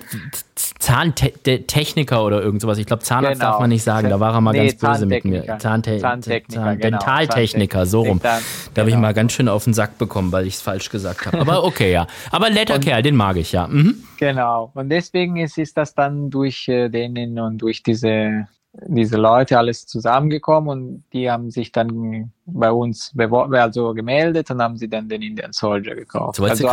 [0.78, 2.78] Zahntechniker oder irgend sowas.
[2.78, 3.52] Ich glaube, Zahnarzt Genau.
[3.52, 4.08] darf man nicht sagen.
[4.10, 5.42] Da war er mal Nee, ganz böse mit mir.
[5.58, 5.58] Zahntechniker.
[5.58, 6.00] Zahntechniker.
[6.00, 6.98] Zahntechniker, Zahn genau.
[6.98, 8.17] Dentaltechniker, so rum.
[8.18, 8.42] Dental-
[8.74, 9.06] Da habe ich genau.
[9.06, 11.38] mal ganz schön auf den Sack bekommen, weil ich es falsch gesagt habe.
[11.40, 12.06] Aber okay, ja.
[12.30, 13.66] Aber netter Kerl, den mag ich, ja.
[13.66, 14.02] Mhm.
[14.18, 14.70] Genau.
[14.74, 18.46] Und deswegen ist, ist das dann durch äh, denen und durch diese,
[18.86, 24.60] diese Leute alles zusammengekommen und die haben sich dann bei uns beworben, also gemeldet und
[24.62, 26.38] haben sie dann den Indian Soldier gekauft.
[26.38, 26.64] Jetzt wolltest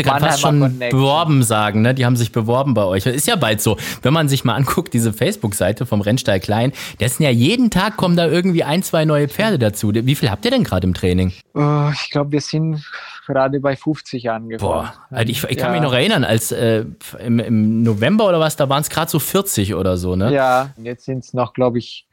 [0.00, 0.90] also gerade fast schon Connection.
[1.00, 1.94] beworben sagen, ne?
[1.94, 3.06] Die haben sich beworben bei euch.
[3.06, 3.76] Ist ja bald so.
[4.02, 7.96] Wenn man sich mal anguckt, diese Facebook-Seite vom Rennstall Klein, das sind ja jeden Tag
[7.96, 9.92] kommen da irgendwie ein, zwei neue Pferde dazu.
[9.94, 11.32] Wie viel habt ihr denn gerade im Training?
[11.54, 12.84] Oh, ich glaube, wir sind
[13.26, 14.72] gerade bei 50 angekommen.
[14.72, 15.80] Boah, also ich, ich kann Ja.
[15.80, 16.84] mich noch erinnern, als äh,
[17.24, 20.32] im, im November oder was, da waren es gerade so 40 oder so, ne?
[20.32, 22.06] Ja, jetzt sind es noch, glaube ich,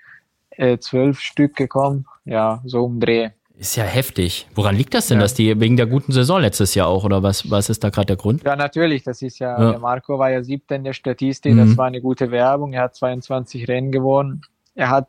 [0.58, 2.06] äh, zwölf Stück gekommen.
[2.26, 3.30] Ja, so um Dreh.
[3.58, 4.48] Ist ja heftig.
[4.56, 5.24] Woran liegt das denn, Ja.
[5.24, 8.08] dass die wegen der guten Saison letztes Jahr auch oder was, was ist da gerade
[8.08, 8.44] der Grund?
[8.44, 9.04] Ja, natürlich.
[9.04, 9.72] Das ist ja, Ja.
[9.72, 11.54] der Marco war ja siebter in der Statistik.
[11.54, 11.58] Mhm.
[11.70, 12.74] Das war eine gute Werbung.
[12.74, 14.42] Er hat 22 Rennen gewonnen.
[14.76, 15.08] Er hat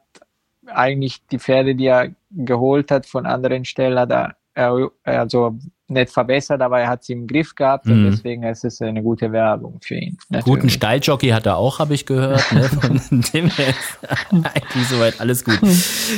[0.67, 6.11] eigentlich die Pferde, die er geholt hat von anderen Stellen, hat er, er also nicht
[6.11, 7.93] verbessert, aber er hat sie im Griff gehabt Mhm.
[7.93, 10.17] und deswegen ist es eine gute Werbung für ihn.
[10.31, 10.73] Guten natürlich.
[10.75, 12.43] Stalljockey hat er auch, habe ich gehört.
[12.53, 12.63] Ne?
[13.11, 13.75] Von dem her
[14.31, 15.61] eigentlich soweit alles gut.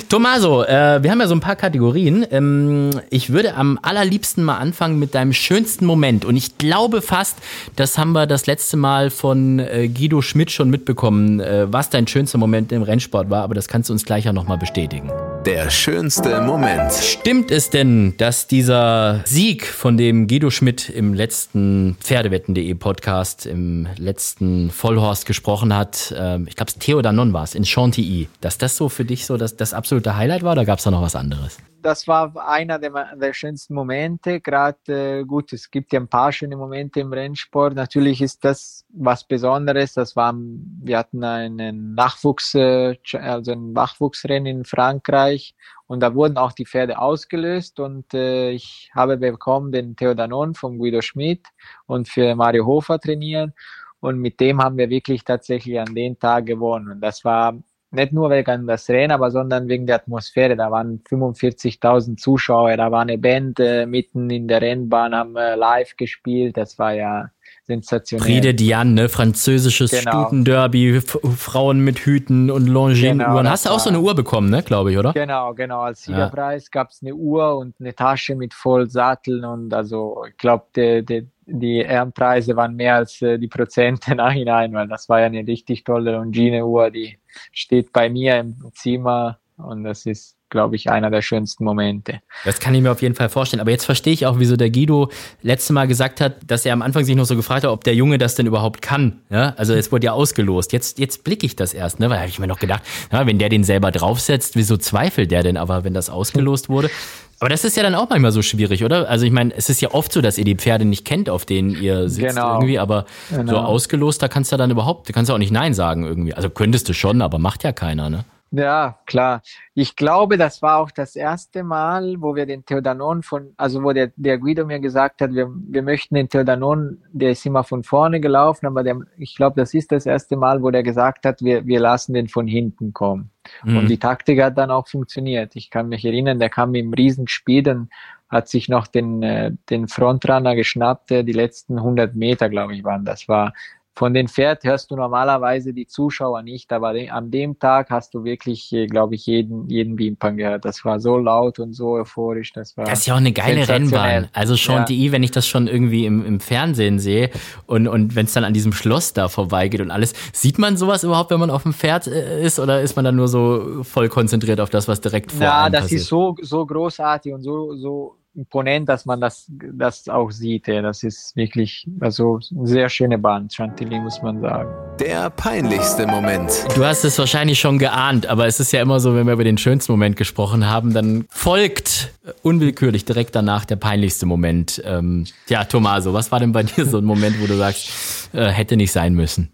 [0.09, 2.25] Tommaso, äh, wir haben ja so ein paar Kategorien.
[2.31, 6.25] Ähm, ich würde am allerliebsten mal anfangen mit deinem schönsten Moment.
[6.25, 7.39] Und ich glaube fast,
[7.75, 12.07] das haben wir das letzte Mal von äh, Guido Schmidt schon mitbekommen, äh, was dein
[12.07, 13.43] schönster Moment im Rennsport war.
[13.43, 15.11] Aber das kannst du uns gleich auch nochmal bestätigen.
[15.47, 16.93] Der schönste Moment.
[16.93, 23.87] Stimmt es denn, dass dieser Sieg, von dem Guido Schmidt im letzten Pferdewetten.de Podcast, im
[23.97, 28.77] letzten Vollhorst gesprochen hat, äh, ich glaube, Theo Danon war es, in Chantilly, dass das
[28.77, 31.15] so für dich so das, das absolute Highlight war oder gab es da noch was
[31.15, 31.59] anderes?
[31.87, 34.41] Das war einer der, der schönsten Momente.
[34.41, 37.77] Gerade äh, gut, es gibt ja ein paar schöne Momente im Rennsport.
[37.77, 39.95] Natürlich ist das was Besonderes.
[39.95, 45.55] Das war, wir hatten einen Nachwuchs, äh, also ein Nachwuchsrennen in Frankreich
[45.87, 50.79] und da wurden auch die Pferde ausgelöst und äh, ich habe bekommen den Theodanon von
[50.79, 51.47] Guido Schmidt
[51.87, 53.55] und für Mario Hofer trainieren
[54.01, 57.57] und mit dem haben wir wirklich tatsächlich an den Tag gewonnen und das war
[57.97, 60.57] nicht nur wegen des Rennen, aber sondern wegen der Atmosphäre.
[60.57, 65.57] Da waren 45.000 Zuschauer, da war eine Band äh, mitten in der Rennbahn, haben äh,
[65.57, 66.57] live gespielt.
[66.57, 67.31] Das war ja
[67.67, 68.25] sensationell.
[68.25, 69.09] Prix de Diane, ne?
[69.09, 70.23] französisches genau.
[70.23, 73.19] Stutenderby, Frauen mit Hüten und Longines-Uhren.
[73.19, 75.13] Genau, Hast du auch so eine Uhr bekommen, ne, glaube ich, oder?
[75.13, 75.81] Genau, genau.
[75.81, 76.69] Als Siegerpreis ja.
[76.71, 81.05] gab es eine Uhr und eine Tasche mit voll Satteln und also ich glaube, die,
[81.05, 85.47] die, die Ehrenpreise waren mehr als äh, die Prozente nachhinein, weil das war ja eine
[85.47, 87.19] richtig tolle Longine-Uhr, die
[87.53, 92.21] steht bei mir im Zimmer und das ist glaube ich, einer der schönsten Momente.
[92.45, 93.61] Das kann ich mir auf jeden Fall vorstellen.
[93.61, 95.11] Aber jetzt verstehe ich auch, wieso der Guido
[95.43, 97.95] letzte Mal gesagt hat, dass er am Anfang sich noch so gefragt hat, ob der
[97.95, 99.21] Junge das denn überhaupt kann.
[99.31, 99.55] Ja?
[99.57, 100.73] Also es wurde ja ausgelost.
[100.73, 102.11] Jetzt, jetzt blicke ich das erst, ne?
[102.11, 102.83] weil habe ich mir noch gedacht,
[103.13, 106.91] ja, wenn der den selber draufsetzt, wieso zweifelt der denn aber, wenn das ausgelost wurde?
[107.39, 109.11] Aber das ist ja dann auch manchmal so schwierig, oder?
[109.11, 111.45] Also ich meine, es ist ja oft so, dass ihr die Pferde nicht kennt, auf
[111.45, 112.55] denen ihr sitzt genau.
[112.55, 113.53] irgendwie, aber genau.
[113.53, 116.33] so ausgelost, da kannst du dann überhaupt, da kannst du auch nicht Nein sagen irgendwie.
[116.33, 118.25] Also könntest du schon, aber macht ja keiner, ne?
[118.57, 119.43] Ja, klar.
[119.75, 123.93] Ich glaube, das war auch das erste Mal, wo wir den Theodanon von, also wo
[123.93, 127.83] der, der Guido mir gesagt hat, wir, wir möchten den Theodanon, der ist immer von
[127.83, 131.43] vorne gelaufen, aber der, ich glaube, das ist das erste Mal, wo der gesagt hat,
[131.43, 133.31] wir, wir lassen den von hinten kommen.
[133.63, 133.77] Mhm.
[133.77, 135.55] Und die Taktik hat dann auch funktioniert.
[135.55, 137.91] Ich kann mich erinnern, der kam im Riesenspiel und
[138.31, 143.05] hat sich noch den, äh, den Frontrunner geschnappt, die letzten 100 Meter, glaube ich, waren.
[143.05, 143.53] Das war
[143.97, 148.25] von den Pferd hörst du normalerweise die Zuschauer nicht, aber an dem Tag hast du
[148.25, 150.67] wirklich, äh, glaube ich, jeden, jeden Wimpern gehört.
[150.67, 152.53] Das war so laut und so euphorisch.
[152.53, 152.85] Das war.
[152.85, 154.29] Das ist ja auch eine geile Rennbahn.
[154.35, 155.13] Also Chantilly, ja.
[155.13, 157.31] wenn ich das schon irgendwie im, im Fernsehen sehe
[157.67, 161.03] und, und wenn es dann an diesem Schloss da vorbeigeht und alles, sieht man sowas
[161.03, 164.11] überhaupt, wenn man auf dem Pferd äh, ist oder ist man dann nur so voll
[164.11, 166.03] konzentriert auf das, was direkt vor Ja, das passiert?
[166.03, 170.69] ist so, so großartig und so, so imponent, dass man das, das auch sieht.
[170.69, 170.83] Ja.
[170.83, 174.71] Das ist wirklich also eine sehr schöne Bahn, Chantilly, muss man sagen.
[175.01, 176.53] Der peinlichste Moment.
[176.75, 179.45] Du hast es wahrscheinlich schon geahnt, aber es ist ja immer so, wenn wir über
[179.45, 184.83] den schönsten Moment gesprochen haben, dann folgt unwillkürlich direkt danach der peinlichste Moment.
[184.85, 188.49] Ähm, ja, Tomaso, was war denn bei dir so ein Moment, wo du sagst, äh,
[188.49, 189.51] hätte nicht sein müssen?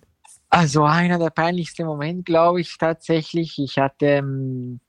[0.50, 3.58] Also einer der peinlichsten Momente, glaube ich tatsächlich.
[3.58, 4.80] Ich hatte ähm,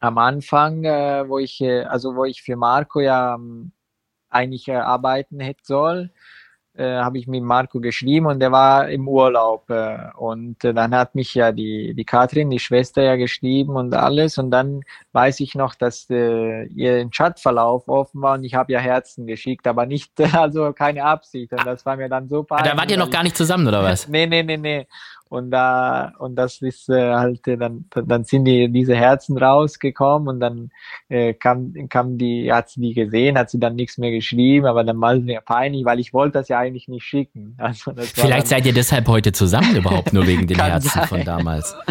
[0.00, 3.72] am Anfang, äh, wo ich, äh, also wo ich für Marco ja ähm,
[4.28, 6.10] eigentlich äh, arbeiten hätte soll,
[6.74, 9.70] äh, habe ich mit Marco geschrieben und der war im Urlaub
[10.16, 14.50] und dann hat mich ja die die Katrin, die Schwester ja geschrieben und alles und
[14.50, 14.82] dann
[15.12, 19.66] weiß ich noch, dass äh, ihr Chatverlauf offen war und ich habe ja Herzen geschickt,
[19.66, 22.70] aber nicht also keine Absicht und das war mir dann so peinlich.
[22.70, 24.06] Da wart ihr noch gar nicht zusammen oder was?
[24.08, 24.86] nee, nee, nee, nee.
[25.28, 30.28] Und da, und das ist äh, halt, äh, dann, dann sind die, diese Herzen rausgekommen
[30.28, 30.70] und dann
[31.08, 34.84] äh, kam, kam die, hat sie die gesehen, hat sie dann nichts mehr geschrieben, aber
[34.84, 37.56] dann war es mir peinlich, weil ich wollte das ja eigentlich nicht schicken.
[37.66, 41.08] Also Vielleicht seid ihr deshalb heute zusammen überhaupt, nur wegen den Herzen sein.
[41.08, 41.74] von damals.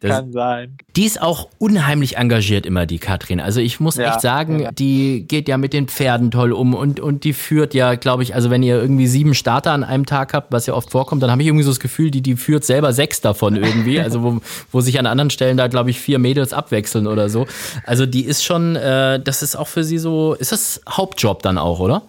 [0.00, 0.76] Das, kann sein.
[0.96, 3.40] Die ist auch unheimlich engagiert immer, die Katrin.
[3.40, 4.72] Also ich muss ja, echt sagen, ja.
[4.72, 8.34] die geht ja mit den Pferden toll um und, und die führt ja, glaube ich,
[8.34, 11.30] also wenn ihr irgendwie sieben Starter an einem Tag habt, was ja oft vorkommt, dann
[11.30, 14.22] habe ich irgendwie so das Gefühl, die, die führt selber selber sechs davon irgendwie, also
[14.22, 14.40] wo,
[14.72, 17.46] wo sich an anderen Stellen da, glaube ich, vier Mädels abwechseln oder so.
[17.84, 21.58] Also die ist schon, äh, das ist auch für sie so, ist das Hauptjob dann
[21.58, 22.02] auch, oder?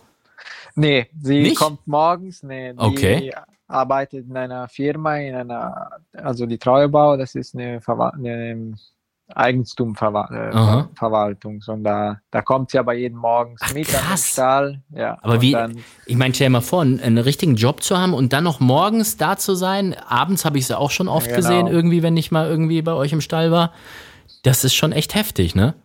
[0.76, 1.58] Nee, sie Nicht?
[1.58, 3.34] kommt morgens, nee, okay.
[3.68, 8.74] arbeitet in einer Firma, in einer, also die Treuebau, das ist eine, Verwa eine
[9.36, 14.02] Eigentumverwaltung, äh, sondern da, da kommt sie aber jeden Morgen mit krass.
[14.02, 14.82] an den Stall.
[14.96, 15.58] Ja, aber wie,
[16.06, 18.60] ich meine, stell dir mal vor, einen, einen, richtigen Job zu haben und dann noch
[18.60, 19.96] morgens da zu sein.
[20.08, 21.38] Abends habe ich sie auch schon oft genau.
[21.38, 23.74] gesehen, irgendwie, wenn ich mal irgendwie bei euch im Stall war.
[24.44, 25.76] Das ist schon echt heftig, ne?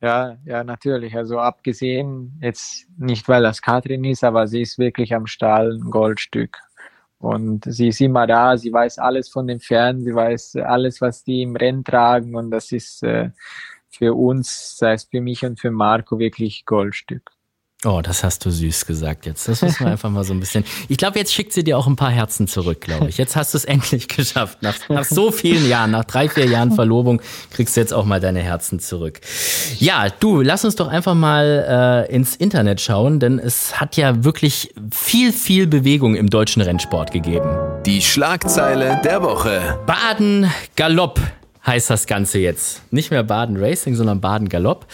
[0.00, 1.16] Ja, ja, natürlich.
[1.16, 5.90] Also abgesehen, jetzt nicht, weil das Katrin ist, aber sie ist wirklich am Stall ein
[5.90, 6.58] Goldstück.
[7.18, 11.24] Und sie ist immer da, sie weiß alles von den Pferden, sie weiß alles, was
[11.24, 13.30] die im Rennen tragen und das ist äh,
[13.90, 17.37] für uns, sei es für mich und für Marco, wirklich Goldstück.
[17.84, 19.46] Oh, das hast du süß gesagt jetzt.
[19.46, 20.64] Das müssen wir einfach mal so ein bisschen.
[20.88, 23.18] Ich glaube, jetzt schickt sie dir auch ein paar Herzen zurück, glaube ich.
[23.18, 24.58] Jetzt hast du es endlich geschafft.
[24.62, 28.18] Nach, nach so vielen Jahren, nach drei, vier Jahren Verlobung, kriegst du jetzt auch mal
[28.18, 29.20] deine Herzen zurück.
[29.78, 34.24] Ja, du, lass uns doch einfach mal äh, ins Internet schauen, denn es hat ja
[34.24, 37.48] wirklich viel, viel Bewegung im deutschen Rennsport gegeben.
[37.86, 39.78] Die Schlagzeile der Woche.
[39.86, 41.20] Baden Galopp
[41.68, 42.82] heißt das Ganze jetzt.
[42.92, 44.86] Nicht mehr Baden Racing, sondern Baden Galopp.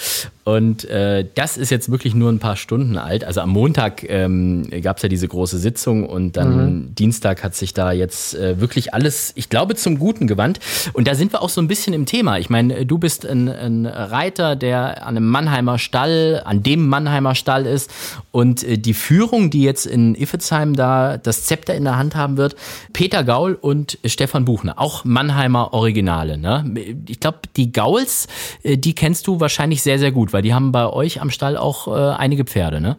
[0.44, 3.24] Und äh, das ist jetzt wirklich nur ein paar Stunden alt.
[3.24, 6.94] Also am Montag ähm, gab es ja diese große Sitzung und dann mhm.
[6.94, 10.60] Dienstag hat sich da jetzt äh, wirklich alles, ich glaube, zum Guten gewandt.
[10.92, 12.38] Und da sind wir auch so ein bisschen im Thema.
[12.38, 17.34] Ich meine, du bist ein, ein Reiter, der an einem Mannheimer Stall, an dem Mannheimer
[17.34, 17.90] Stall ist.
[18.30, 22.36] Und äh, die Führung, die jetzt in Iffezheim da das Zepter in der Hand haben
[22.36, 22.54] wird,
[22.92, 26.36] Peter Gaul und Stefan Buchner, auch Mannheimer Originale.
[26.36, 27.02] Ne?
[27.08, 28.26] Ich glaube, die Gauls,
[28.62, 31.56] äh, die kennst du wahrscheinlich sehr, sehr gut weil die haben bei euch am Stall
[31.56, 32.98] auch äh, einige Pferde, ne?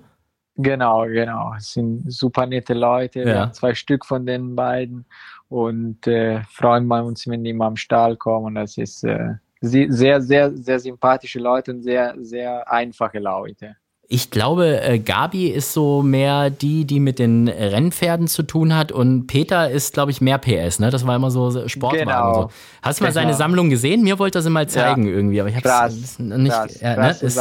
[0.57, 1.53] Genau, genau.
[1.57, 3.19] Es sind super nette Leute.
[3.19, 3.25] Ja.
[3.25, 5.05] Wir haben zwei Stück von den beiden
[5.49, 8.55] und äh, freuen wir uns, wenn die mal am Stall kommen.
[8.55, 13.75] Das ist äh, sehr, sehr, sehr sympathische Leute und sehr, sehr einfache Leute.
[14.07, 18.91] Ich glaube, äh, Gabi ist so mehr die, die mit den Rennpferden zu tun hat
[18.91, 20.91] und Peter ist, glaube ich, mehr PS, ne?
[20.91, 22.07] Das war immer so Sportwagen.
[22.07, 22.33] Genau.
[22.33, 22.49] So.
[22.83, 23.21] Hast du mal genau.
[23.21, 24.03] seine Sammlung gesehen?
[24.03, 25.11] Mir wollte das immer zeigen ja.
[25.11, 26.51] irgendwie, aber ich habe es nicht.
[26.51, 27.09] Krass, ja, ne?
[27.19, 27.39] ist,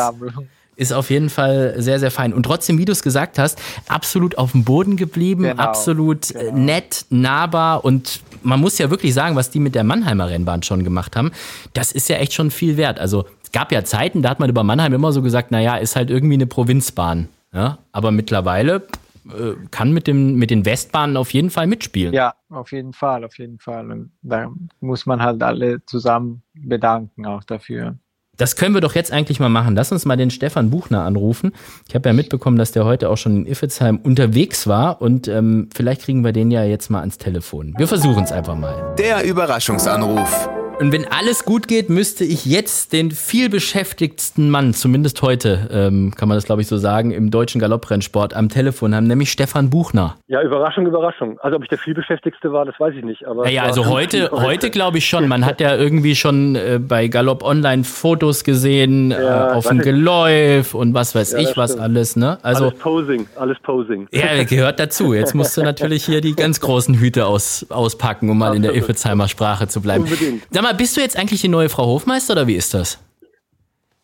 [0.77, 2.33] ist auf jeden Fall sehr, sehr fein.
[2.33, 5.62] Und trotzdem, wie du es gesagt hast, absolut auf dem Boden geblieben, genau.
[5.62, 6.57] absolut genau.
[6.57, 10.85] nett, nahbar und man muss ja wirklich sagen, was die mit der Mannheimer Rennbahn schon
[10.85, 11.33] gemacht haben,
[11.72, 12.98] das ist ja echt schon viel wert.
[12.98, 13.24] Also
[13.55, 16.35] gab ja Zeiten, da hat man über Mannheim immer so gesagt, naja, ist halt irgendwie
[16.35, 17.29] eine Provinzbahn.
[17.55, 17.79] Ja?
[17.93, 18.83] Aber mittlerweile
[19.27, 22.12] äh, kann mit, dem, mit den Westbahnen auf jeden Fall mitspielen.
[22.12, 23.90] Ja, auf jeden Fall, auf jeden Fall.
[23.90, 27.97] Und da muss man halt alle zusammen bedanken auch dafür.
[28.37, 29.77] Das können wir doch jetzt eigentlich mal machen.
[29.77, 31.53] Lass uns mal den Stefan Buchner anrufen.
[31.88, 35.69] Ich habe ja mitbekommen, dass der heute auch schon in Iffezheim unterwegs war und ähm,
[35.73, 37.75] vielleicht kriegen wir den ja jetzt mal ans Telefon.
[37.79, 38.97] Wir versuchen es einfach mal.
[38.99, 40.49] Der Überraschungsanruf.
[40.80, 46.28] Und wenn alles gut geht, müsste ich jetzt den vielbeschäftigtsten Mann, zumindest heute, ähm, kann
[46.28, 50.16] man das glaube ich so sagen, im deutschen Galopprennsport am Telefon haben, nämlich Stefan Buchner.
[50.26, 51.38] Ja, Überraschung, Überraschung.
[51.40, 53.24] Also ob ich der vielbeschäftigste war, das weiß ich nicht.
[53.24, 55.28] Aber ja, also heute, heute glaube ich schon.
[55.28, 59.78] Man hat ja irgendwie schon äh, bei Galopp Online Fotos gesehen ja, äh, auf dem
[59.78, 61.84] Geläuf und was weiß ja, ich was stimmt.
[61.84, 62.16] alles.
[62.16, 62.38] Ne?
[62.42, 64.08] Also alles Posing, alles Posing.
[64.10, 65.14] Ja, gehört dazu.
[65.14, 68.56] Jetzt musst du natürlich hier die ganz großen Hüte aus, auspacken, um mal Absolut.
[68.56, 70.04] in der Iffezheimer Sprache zu bleiben.
[70.04, 73.00] Unbedingt mal, bist du jetzt eigentlich die neue Frau Hofmeister oder wie ist das?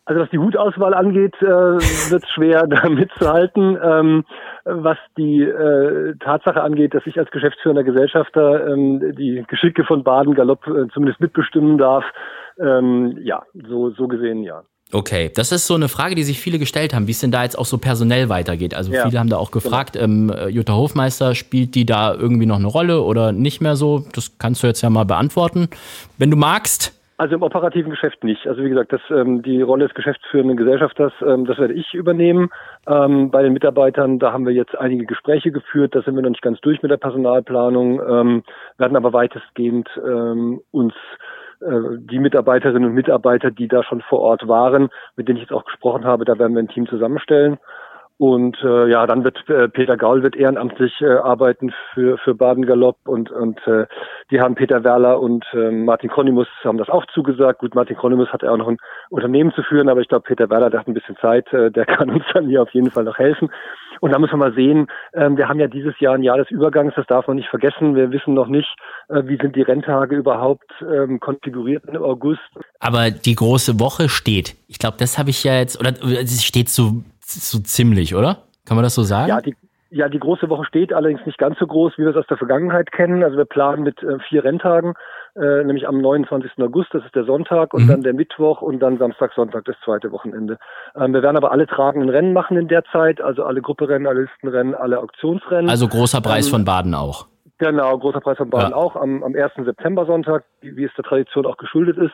[0.05, 3.77] Also was die Hutauswahl angeht, äh, wird es schwer, da mitzuhalten.
[3.81, 4.25] Ähm,
[4.65, 10.35] was die äh, Tatsache angeht, dass ich als geschäftsführender Gesellschafter ähm, die Geschicke von Baden
[10.35, 12.03] Galopp äh, zumindest mitbestimmen darf,
[12.59, 14.63] ähm, ja, so, so gesehen ja.
[14.93, 17.43] Okay, das ist so eine Frage, die sich viele gestellt haben, wie es denn da
[17.43, 18.73] jetzt auch so personell weitergeht.
[18.73, 19.05] Also ja.
[19.05, 20.33] viele haben da auch gefragt, genau.
[20.33, 24.03] ähm, Jutta Hofmeister, spielt die da irgendwie noch eine Rolle oder nicht mehr so?
[24.13, 25.69] Das kannst du jetzt ja mal beantworten,
[26.17, 26.97] wenn du magst.
[27.21, 28.47] Also im operativen Geschäft nicht.
[28.47, 32.49] Also wie gesagt, das, ähm, die Rolle des geschäftsführenden Gesellschafters, ähm, das werde ich übernehmen.
[32.87, 35.93] Ähm, bei den Mitarbeitern, da haben wir jetzt einige Gespräche geführt.
[35.93, 38.43] Da sind wir noch nicht ganz durch mit der Personalplanung, ähm,
[38.79, 40.95] werden aber weitestgehend ähm, uns
[41.63, 45.65] die Mitarbeiterinnen und Mitarbeiter, die da schon vor Ort waren, mit denen ich jetzt auch
[45.65, 47.59] gesprochen habe, da werden wir ein Team zusammenstellen.
[48.21, 52.67] Und äh, ja, dann wird äh, Peter Gaul wird ehrenamtlich äh, arbeiten für für Baden
[52.67, 53.87] Galopp und und äh,
[54.29, 57.61] die haben Peter Werler und äh, Martin Kronimus haben das auch zugesagt.
[57.61, 58.77] Gut, Martin Kronimus hat ja auch noch ein
[59.09, 61.85] Unternehmen zu führen, aber ich glaube Peter Werler, der hat ein bisschen Zeit, äh, der
[61.87, 63.49] kann uns dann hier auf jeden Fall noch helfen.
[64.01, 66.51] Und da müssen wir mal sehen, ähm, wir haben ja dieses Jahr ein Jahr des
[66.51, 67.95] Übergangs, das darf man nicht vergessen.
[67.95, 68.69] Wir wissen noch nicht,
[69.09, 72.41] äh, wie sind die Renntage überhaupt ähm, konfiguriert im August.
[72.79, 74.55] Aber die große Woche steht.
[74.67, 77.03] Ich glaube, das habe ich ja jetzt, oder es steht so
[77.33, 78.43] so ziemlich, oder?
[78.65, 79.29] Kann man das so sagen?
[79.29, 79.55] Ja, die,
[79.93, 82.37] ja, die große Woche steht allerdings nicht ganz so groß, wie wir es aus der
[82.37, 83.23] Vergangenheit kennen.
[83.23, 84.93] Also wir planen mit äh, vier Renntagen,
[85.35, 86.51] äh, nämlich am 29.
[86.59, 87.87] August, das ist der Sonntag, und mhm.
[87.89, 90.57] dann der Mittwoch und dann Samstag, Sonntag, das zweite Wochenende.
[90.95, 94.21] Ähm, wir werden aber alle tragenden Rennen machen in der Zeit, also alle Grupperennen, alle
[94.21, 95.69] Listenrennen, alle Auktionsrennen.
[95.69, 97.27] Also großer Preis ähm, von Baden auch.
[97.57, 98.75] Genau, großer Preis von Baden ja.
[98.75, 99.51] auch am, am 1.
[99.65, 102.13] September Sonntag, wie, wie es der Tradition auch geschuldet ist.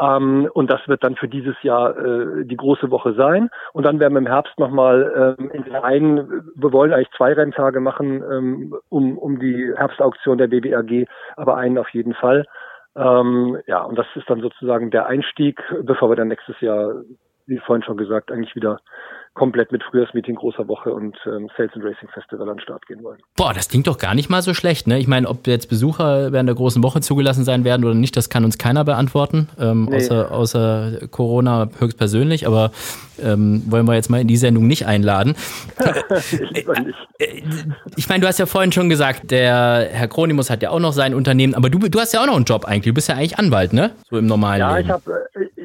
[0.00, 3.50] Ähm, und das wird dann für dieses Jahr äh, die große Woche sein.
[3.72, 7.32] Und dann werden wir im Herbst nochmal ähm, in der einen, wir wollen eigentlich zwei
[7.32, 11.06] Renntage machen, ähm, um, um die Herbstauktion der BBRG,
[11.36, 12.46] aber einen auf jeden Fall.
[12.96, 17.02] Ähm, ja, und das ist dann sozusagen der Einstieg, bevor wir dann nächstes Jahr,
[17.46, 18.80] wie vorhin schon gesagt, eigentlich wieder
[19.38, 23.02] komplett mit Frühjahrsmeeting großer Woche und ähm, Sales and Racing Festival an den Start gehen
[23.04, 23.18] wollen.
[23.36, 24.88] Boah, das klingt doch gar nicht mal so schlecht.
[24.88, 24.98] Ne?
[24.98, 28.30] Ich meine, ob jetzt Besucher während der großen Woche zugelassen sein werden oder nicht, das
[28.30, 29.96] kann uns keiner beantworten, ähm, nee.
[29.96, 32.48] außer, außer Corona höchstpersönlich.
[32.48, 32.72] Aber
[33.22, 35.36] ähm, wollen wir jetzt mal in die Sendung nicht einladen.
[37.96, 40.92] ich meine, du hast ja vorhin schon gesagt, der Herr Kronimus hat ja auch noch
[40.92, 42.90] sein Unternehmen, aber du, du hast ja auch noch einen Job eigentlich.
[42.90, 43.92] Du bist ja eigentlich Anwalt, ne?
[44.10, 44.88] So im normalen ja, Leben.
[44.88, 45.12] Ich hab, äh,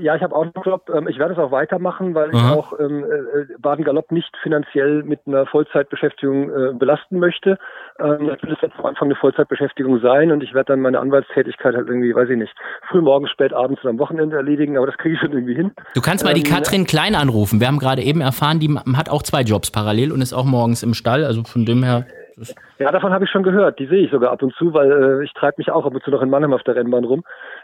[0.04, 0.90] ja, ich habe auch einen Job.
[0.94, 2.38] Ähm, ich werde es auch weitermachen, weil Aha.
[2.38, 7.58] ich auch ähm, äh, Baden-Galopp nicht finanziell mit einer Vollzeitbeschäftigung äh, belasten möchte.
[8.00, 11.74] Ähm, das wird jetzt am Anfang eine Vollzeitbeschäftigung sein und ich werde dann meine Anwaltstätigkeit
[11.74, 12.54] halt irgendwie, weiß ich nicht,
[12.90, 15.72] früh morgens, spät abends und am Wochenende erledigen, aber das kriege ich schon irgendwie hin.
[15.96, 17.62] Du kannst mal ähm, die Katrin Klein anrufen.
[17.62, 20.84] Wir haben gerade eben erfahren, die hat auch zwei Jobs parallel und ist auch morgens
[20.84, 22.06] im Stall, also von dem her.
[22.80, 23.80] Ja, davon habe ich schon gehört.
[23.80, 26.04] Die sehe ich sogar ab und zu, weil äh, ich treibe mich auch ab und
[26.04, 27.24] zu noch in Mannheim auf der Rennbahn rum.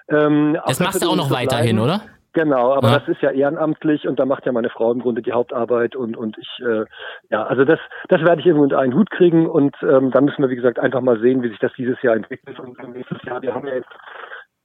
[0.09, 1.79] Ähm, das machst du auch noch weiterhin, bleiben.
[1.79, 2.01] oder?
[2.33, 2.99] Genau, aber ja.
[2.99, 6.15] das ist ja ehrenamtlich und da macht ja meine Frau im Grunde die Hauptarbeit und
[6.15, 6.85] und ich äh,
[7.31, 10.43] ja also das das werde ich irgendwo unter einen Hut kriegen und ähm, dann müssen
[10.43, 13.41] wir wie gesagt einfach mal sehen, wie sich das dieses Jahr entwickelt und nächstes Jahr
[13.41, 13.89] wir haben ja jetzt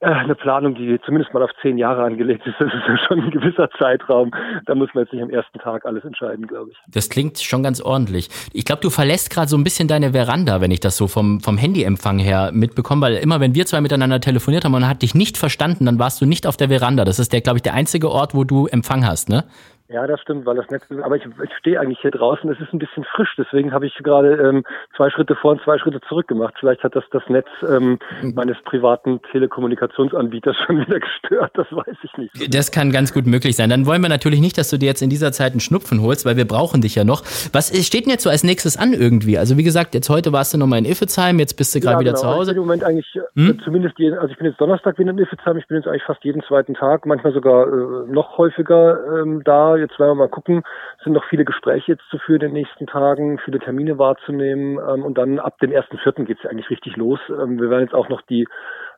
[0.04, 2.56] eine Planung, die zumindest mal auf zehn Jahre angelegt ist.
[2.58, 4.30] Das ist ja schon ein gewisser Zeitraum.
[4.66, 6.76] Da muss man jetzt nicht am ersten Tag alles entscheiden, glaube ich.
[6.88, 8.28] Das klingt schon ganz ordentlich.
[8.52, 11.40] Ich glaube, du verlässt gerade so ein bisschen deine Veranda, wenn ich das so vom,
[11.40, 15.02] vom Handyempfang her mitbekomme, weil immer wenn wir zwei miteinander telefoniert haben und man hat
[15.02, 17.04] dich nicht verstanden, dann warst du nicht auf der Veranda.
[17.04, 19.44] Das ist der, glaube ich, der einzige Ort, wo du Empfang hast, ne?
[19.88, 22.72] Ja, das stimmt, weil das Netz, aber ich, ich stehe eigentlich hier draußen, es ist
[22.72, 24.64] ein bisschen frisch, deswegen habe ich gerade ähm,
[24.96, 26.54] zwei Schritte vor und zwei Schritte zurück gemacht.
[26.58, 27.98] Vielleicht hat das das Netz ähm,
[28.34, 32.54] meines privaten Telekommunikationsanbieters schon wieder gestört, das weiß ich nicht.
[32.54, 33.68] Das kann ganz gut möglich sein.
[33.68, 36.24] Dann wollen wir natürlich nicht, dass du dir jetzt in dieser Zeit einen Schnupfen holst,
[36.24, 37.20] weil wir brauchen dich ja noch.
[37.52, 39.36] Was steht denn jetzt so als nächstes an irgendwie?
[39.36, 42.00] Also wie gesagt, jetzt heute warst du nochmal in Iffezheim, jetzt bist du gerade ja,
[42.00, 42.22] wieder genau.
[42.22, 42.52] zu Hause.
[42.52, 43.60] Ich bin im Moment eigentlich äh, hm?
[43.62, 46.24] zumindest jeden, also ich bin jetzt Donnerstag wieder in Iffezheim, ich bin jetzt eigentlich fast
[46.24, 50.62] jeden zweiten Tag, manchmal sogar äh, noch häufiger ähm, da Jetzt werden wir mal gucken.
[50.98, 54.78] Es sind noch viele Gespräche jetzt zu führen in den nächsten Tagen, viele Termine wahrzunehmen.
[54.78, 57.20] Ähm, und dann ab dem ersten Vierten geht es ja eigentlich richtig los.
[57.28, 58.46] Ähm, wir werden jetzt auch noch die,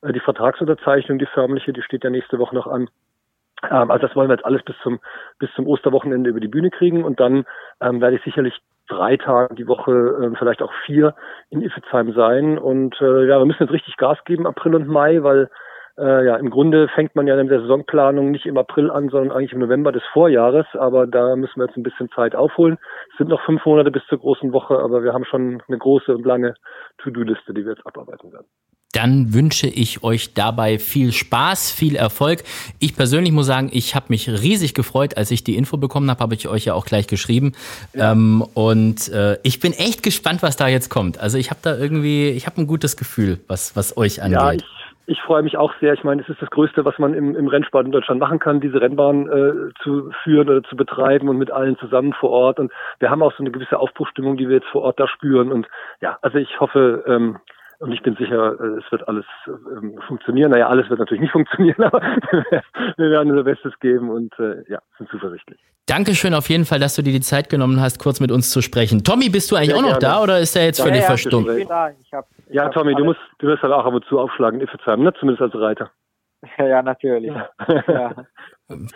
[0.02, 2.88] äh, die Vertragsunterzeichnung, die förmliche, die steht ja nächste Woche noch an.
[3.70, 5.00] Ähm, also das wollen wir jetzt alles bis zum,
[5.38, 7.04] bis zum Osterwochenende über die Bühne kriegen.
[7.04, 7.44] Und dann
[7.80, 8.54] ähm, werde ich sicherlich
[8.88, 11.14] drei Tage die Woche, äh, vielleicht auch vier
[11.50, 12.58] in Iffezheim sein.
[12.58, 15.50] Und äh, ja, wir müssen jetzt richtig Gas geben, April und Mai, weil
[15.98, 19.36] äh, ja, im Grunde fängt man ja in der Saisonplanung nicht im April an, sondern
[19.36, 20.66] eigentlich im November des Vorjahres.
[20.74, 22.78] Aber da müssen wir jetzt ein bisschen Zeit aufholen.
[23.12, 26.14] Es sind noch fünf Monate bis zur großen Woche, aber wir haben schon eine große
[26.14, 26.54] und lange
[26.98, 28.46] To-Do-Liste, die wir jetzt abarbeiten werden.
[28.92, 32.44] Dann wünsche ich euch dabei viel Spaß, viel Erfolg.
[32.78, 36.20] Ich persönlich muss sagen, ich habe mich riesig gefreut, als ich die Info bekommen habe,
[36.20, 37.52] habe ich euch ja auch gleich geschrieben.
[37.92, 38.12] Ja.
[38.12, 41.18] Ähm, und äh, ich bin echt gespannt, was da jetzt kommt.
[41.18, 44.40] Also ich habe da irgendwie, ich habe ein gutes Gefühl, was, was euch angeht.
[44.40, 44.64] Ja, ich
[45.06, 45.94] ich freue mich auch sehr.
[45.94, 48.60] Ich meine, es ist das Größte, was man im, im Rennsport in Deutschland machen kann,
[48.60, 52.58] diese Rennbahn äh, zu führen oder zu betreiben und mit allen zusammen vor Ort.
[52.58, 55.52] Und wir haben auch so eine gewisse Aufbruchstimmung, die wir jetzt vor Ort da spüren.
[55.52, 55.68] Und
[56.00, 57.38] ja, also ich hoffe, ähm,
[57.78, 60.50] und ich bin sicher, äh, es wird alles ähm, funktionieren.
[60.50, 62.00] Naja, alles wird natürlich nicht funktionieren, aber
[62.96, 65.60] wir werden unser Bestes geben und äh, ja, sind zuversichtlich.
[65.86, 68.60] Dankeschön auf jeden Fall, dass du dir die Zeit genommen hast, kurz mit uns zu
[68.60, 69.04] sprechen.
[69.04, 70.14] Tommy, bist du eigentlich Sehr auch noch gerne.
[70.16, 71.48] da oder ist er jetzt ja, völlig ja, verstummt?
[71.48, 71.90] Ich bin da.
[71.90, 74.60] Ich hab, ich ja, Tommy, du musst, du wirst halt auch ab und zu aufschlagen
[74.60, 75.12] Iffezheim, ne?
[75.18, 75.90] Zumindest als Reiter.
[76.58, 77.32] Ja, natürlich.
[77.88, 78.14] Ja.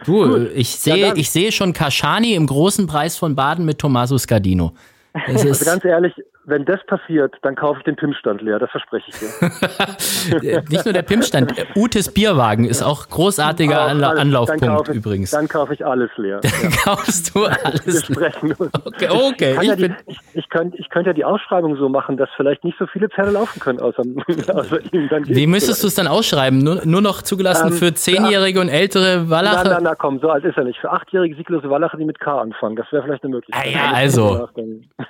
[0.05, 4.73] Du, ich sehe, ich sehe schon Kashani im großen Preis von Baden mit Tommaso Scardino.
[5.13, 6.13] also ganz ehrlich,
[6.45, 10.63] wenn das passiert, dann kaufe ich den Pimpstand leer, das verspreche ich dir.
[10.71, 15.31] Nicht nur der Pimpstand, Utes Bierwagen ist auch großartiger Anla Anlaufpunkt ich, übrigens.
[15.31, 16.41] Dann kaufe ich alles leer.
[16.41, 16.77] Dann ja.
[16.85, 18.71] kaufst du alles Wir sprechen uns.
[18.85, 19.53] Okay, okay.
[19.55, 19.95] Ich, ich, ja die,
[20.35, 23.33] ich, könnte, ich könnte ja die Ausschreibung so machen, dass vielleicht nicht so viele Pferde
[23.33, 24.03] laufen können außer,
[24.55, 25.09] außer ihm.
[25.09, 26.59] Dann Wie müsstest du es dann ausschreiben?
[26.61, 29.69] Nur, nur noch zugelassen ähm, für Zehnjährige und ältere Wallache?
[29.69, 30.79] Na, na, na, komm, so alt ist er nicht.
[30.81, 32.77] Für Achtjährige sieglose Wallache, die mit K anfangen.
[32.77, 33.67] Das wäre vielleicht eine Möglichkeit.
[33.67, 34.49] Ah ja, also.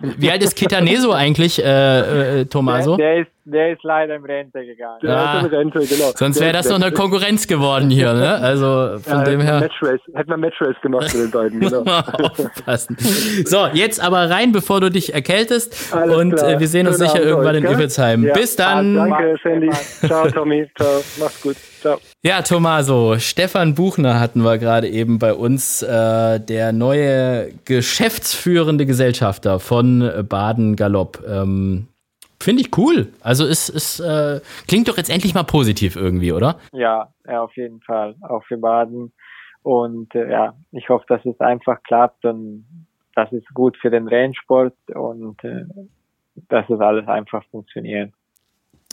[0.01, 1.63] Wie alt ist Kitaneso eigentlich?
[1.63, 2.97] äh, äh, Tomaso?
[2.97, 4.99] Der, der, ist, der ist leider in Rente gegangen.
[5.03, 6.13] Der ah, Rente, genau.
[6.15, 8.35] Sonst wäre das noch eine Konkurrenz geworden hier, ne?
[8.35, 9.61] Also von ja, dem her.
[9.61, 11.83] Matchrace, hätten wir Matchrace gemacht mit den beiden, genau.
[11.85, 12.97] Aufpassen.
[13.45, 15.95] So, jetzt aber rein, bevor du dich erkältest.
[15.95, 18.25] Alles und äh, wir sehen uns Schönen sicher Abend irgendwann euch, in Iffelsheim.
[18.25, 18.35] Ja.
[18.35, 18.99] Bis dann.
[18.99, 19.71] Ah, danke, Sandy.
[20.07, 20.71] Ciao, Tommy.
[20.77, 21.03] Ciao.
[21.19, 21.57] Mach's gut.
[21.81, 21.99] Ciao.
[22.23, 29.61] Ja, Tomaso, Stefan Buchner hatten wir gerade eben bei uns, äh, der neue geschäftsführende Gesellschafter
[29.61, 31.23] von Baden Galopp.
[31.27, 31.89] Ähm,
[32.43, 33.13] Finde ich cool.
[33.21, 36.59] Also es, es äh, klingt doch jetzt endlich mal positiv irgendwie, oder?
[36.73, 38.17] Ja, ja auf jeden Fall.
[38.23, 39.13] Auch für Baden.
[39.63, 42.65] Und äh, ja, ich hoffe, dass es einfach klappt und
[43.15, 45.65] das ist gut für den Rennsport und äh,
[46.49, 48.13] dass es alles einfach funktioniert.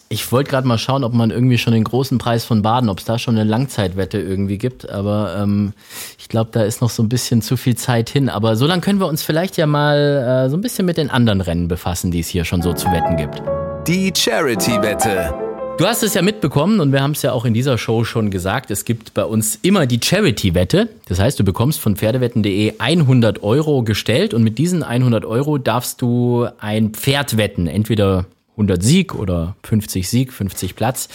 [0.10, 3.00] Ich wollte gerade mal schauen, ob man irgendwie schon den großen Preis von Baden, ob
[3.00, 4.90] es da schon eine Langzeitwette irgendwie gibt.
[4.90, 5.74] Aber ähm,
[6.18, 8.30] ich glaube, da ist noch so ein bisschen zu viel Zeit hin.
[8.30, 11.10] Aber so lange können wir uns vielleicht ja mal äh, so ein bisschen mit den
[11.10, 13.42] anderen Rennen befassen, die es hier schon so zu wetten gibt.
[13.86, 15.34] Die Charity-Wette.
[15.78, 18.32] Du hast es ja mitbekommen und wir haben es ja auch in dieser Show schon
[18.32, 18.72] gesagt.
[18.72, 20.88] Es gibt bei uns immer die Charity-Wette.
[21.08, 26.02] Das heißt, du bekommst von Pferdewetten.de 100 Euro gestellt und mit diesen 100 Euro darfst
[26.02, 27.68] du ein Pferd wetten.
[27.68, 28.26] Entweder
[28.58, 31.10] 100 Sieg oder 50 Sieg, 50 Platz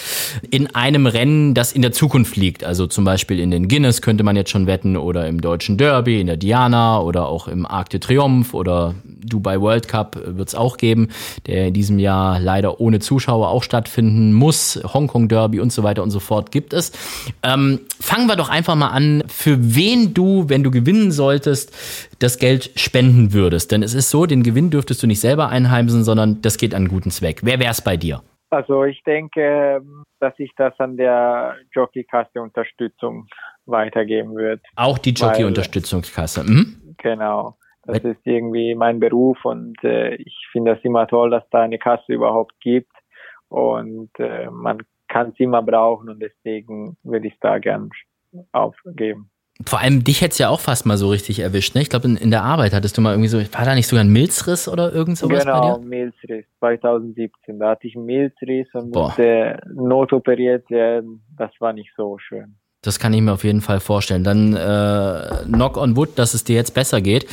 [0.51, 2.63] in einem Rennen, das in der Zukunft liegt.
[2.63, 6.21] Also zum Beispiel in den Guinness könnte man jetzt schon wetten oder im Deutschen Derby,
[6.21, 10.55] in der Diana oder auch im Arc de Triomphe oder Dubai World Cup wird es
[10.55, 11.09] auch geben,
[11.47, 14.81] der in diesem Jahr leider ohne Zuschauer auch stattfinden muss.
[14.85, 16.93] Hongkong Derby und so weiter und so fort gibt es.
[17.43, 21.73] Ähm, fangen wir doch einfach mal an, für wen du, wenn du gewinnen solltest,
[22.19, 23.73] das Geld spenden würdest.
[23.73, 26.89] Denn es ist so, den Gewinn dürftest du nicht selber einheimsen, sondern das geht an
[26.89, 27.32] guten Zweck.
[27.43, 28.23] Wer wäre es bei dir?
[28.51, 29.81] Also ich denke,
[30.21, 33.27] dass ich das an der Jockeykasse Unterstützung
[33.65, 34.61] weitergeben würde.
[34.77, 36.45] Auch die Jockey-Unterstützungskasse.
[36.45, 36.95] Mhm.
[36.99, 37.57] Genau.
[37.85, 41.79] Das ist irgendwie mein Beruf und äh, ich finde das immer toll, dass da eine
[41.79, 42.93] Kasse überhaupt gibt
[43.49, 47.91] und äh, man kann es immer brauchen und deswegen würde ich es da gern
[48.53, 49.31] aufgeben.
[49.67, 51.83] Vor allem dich hätte es ja auch fast mal so richtig erwischt, ne?
[51.83, 54.05] Ich glaube, in, in, der Arbeit hattest du mal irgendwie so, war da nicht sogar
[54.05, 55.87] ein Milzriss oder irgend sowas genau, bei dir?
[55.87, 57.59] Milzriss, 2017.
[57.59, 59.09] Da hatte ich einen Milzriss und Boah.
[59.09, 61.23] musste notoperiert werden.
[61.37, 62.57] Das war nicht so schön.
[62.85, 64.25] Das kann ich mir auf jeden Fall vorstellen.
[64.25, 67.27] Dann äh, knock on wood, dass es dir jetzt besser geht.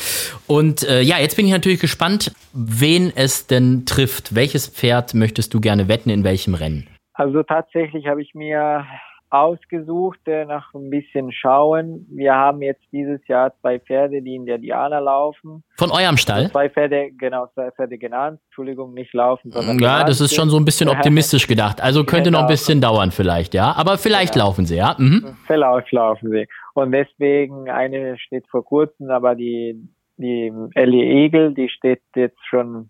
[0.45, 4.36] Und äh, ja, jetzt bin ich natürlich gespannt, wen es denn trifft.
[4.36, 6.88] Welches Pferd möchtest du gerne wetten, in welchem Rennen?
[7.13, 8.86] Also tatsächlich habe ich mir
[9.30, 12.08] ausgesucht, äh, nach ein bisschen schauen.
[12.10, 15.64] Wir haben jetzt dieses Jahr zwei Pferde, die in der Diana laufen.
[15.78, 16.50] Von eurem Stall?
[16.52, 18.40] Zwei Pferde, genau, zwei Pferde genannt.
[18.46, 21.82] Entschuldigung, nicht laufen, sondern Ja, das ist schon so ein bisschen optimistisch gedacht.
[21.82, 22.40] Also könnte genau.
[22.40, 22.54] noch ein genau.
[22.54, 23.74] bisschen dauern vielleicht, ja.
[23.74, 24.44] Aber vielleicht ja.
[24.44, 24.96] laufen sie, ja.
[24.98, 25.38] Mhm.
[25.46, 26.48] Vielleicht laufen sie.
[26.74, 29.76] Und deswegen, eine steht vor kurzem, aber die,
[30.18, 32.90] die Ellie Egel, die steht jetzt schon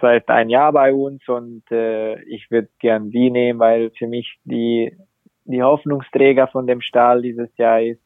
[0.00, 4.38] seit ein Jahr bei uns und äh, ich würde gern die nehmen, weil für mich
[4.44, 4.96] die
[5.50, 8.00] die Hoffnungsträger von dem Stall dieses Jahr ist.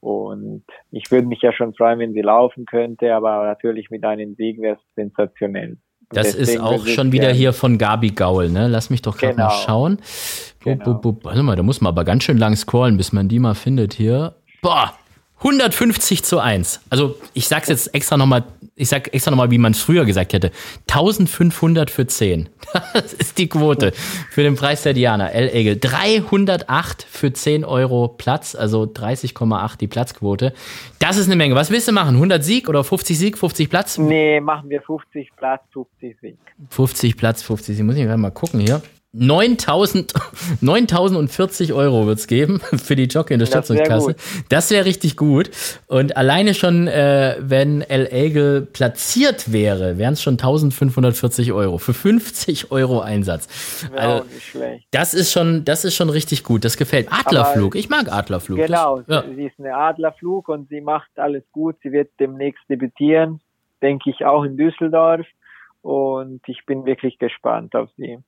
[0.00, 4.34] Und ich würde mich ja schon freuen, wenn sie laufen könnte, aber natürlich mit einem
[4.34, 5.76] Sieg wäre es sensationell.
[6.12, 8.66] Das ist auch schon wieder hier von Gabi Gaul, ne?
[8.66, 9.48] Lass mich doch gerade genau.
[9.48, 9.98] mal schauen.
[10.64, 10.84] Genau.
[10.84, 13.38] Bup, bup, Warte mal, da muss man aber ganz schön lang scrollen, bis man die
[13.38, 14.34] mal findet hier.
[14.60, 14.92] Boah,
[15.38, 16.80] 150 zu 1.
[16.90, 18.44] Also ich sag's jetzt extra nochmal,
[18.80, 20.50] ich sag extra nochmal, wie man es früher gesagt hätte.
[20.88, 22.48] 1500 für 10.
[22.92, 23.92] Das ist die Quote
[24.30, 25.28] für den Preis der Diana.
[25.28, 25.48] L.
[25.52, 25.78] Egel.
[25.78, 30.52] 308 für 10 Euro Platz, also 30,8 die Platzquote.
[30.98, 31.54] Das ist eine Menge.
[31.54, 32.14] Was willst du machen?
[32.14, 33.98] 100 Sieg oder 50 Sieg, 50 Platz?
[33.98, 36.38] Nee, machen wir 50 Platz, 50 Sieg.
[36.70, 37.84] 50 Platz, 50 Sieg.
[37.84, 38.82] Muss ich mal gucken hier.
[39.12, 40.14] 9000,
[40.60, 44.16] 9040 Euro wird's geben für die Jockey-Unterstützungskasse.
[44.48, 45.50] Das wäre wär richtig gut.
[45.86, 51.78] Und alleine schon, äh, wenn El Egel platziert wäre, wären es schon 1540 Euro.
[51.78, 53.88] Für 50 Euro Einsatz.
[53.94, 54.86] Also, nicht schlecht.
[54.90, 56.64] Das ist schon, das ist schon richtig gut.
[56.64, 57.08] Das gefällt.
[57.10, 57.74] Adlerflug.
[57.76, 58.58] ich mag Adlerflug.
[58.58, 59.00] Genau.
[59.00, 59.34] Das, ja.
[59.34, 61.76] Sie ist eine Adlerflug und sie macht alles gut.
[61.82, 63.40] Sie wird demnächst debütieren.
[63.82, 65.26] Denke ich auch in Düsseldorf.
[65.82, 68.18] Und ich bin wirklich gespannt auf sie.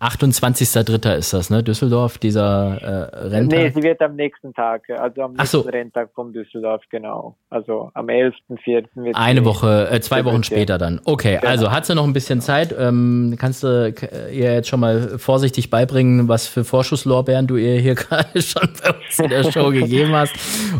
[0.00, 1.16] 28.03.
[1.16, 1.64] ist das, ne?
[1.64, 3.58] Düsseldorf, dieser äh, Renntag?
[3.58, 5.60] Nee, sie wird am nächsten Tag, also am nächsten so.
[5.62, 7.36] Renntag vom Düsseldorf, genau.
[7.50, 8.86] Also am 11.04.
[8.94, 11.00] wird Eine Woche, äh, zwei Wochen später dann.
[11.04, 11.50] Okay, genau.
[11.50, 12.72] also hat sie noch ein bisschen Zeit.
[12.78, 13.92] Ähm, kannst du
[14.32, 18.90] ihr jetzt schon mal vorsichtig beibringen, was für Vorschusslorbeeren du ihr hier gerade schon bei
[18.90, 20.34] uns in der Show gegeben hast.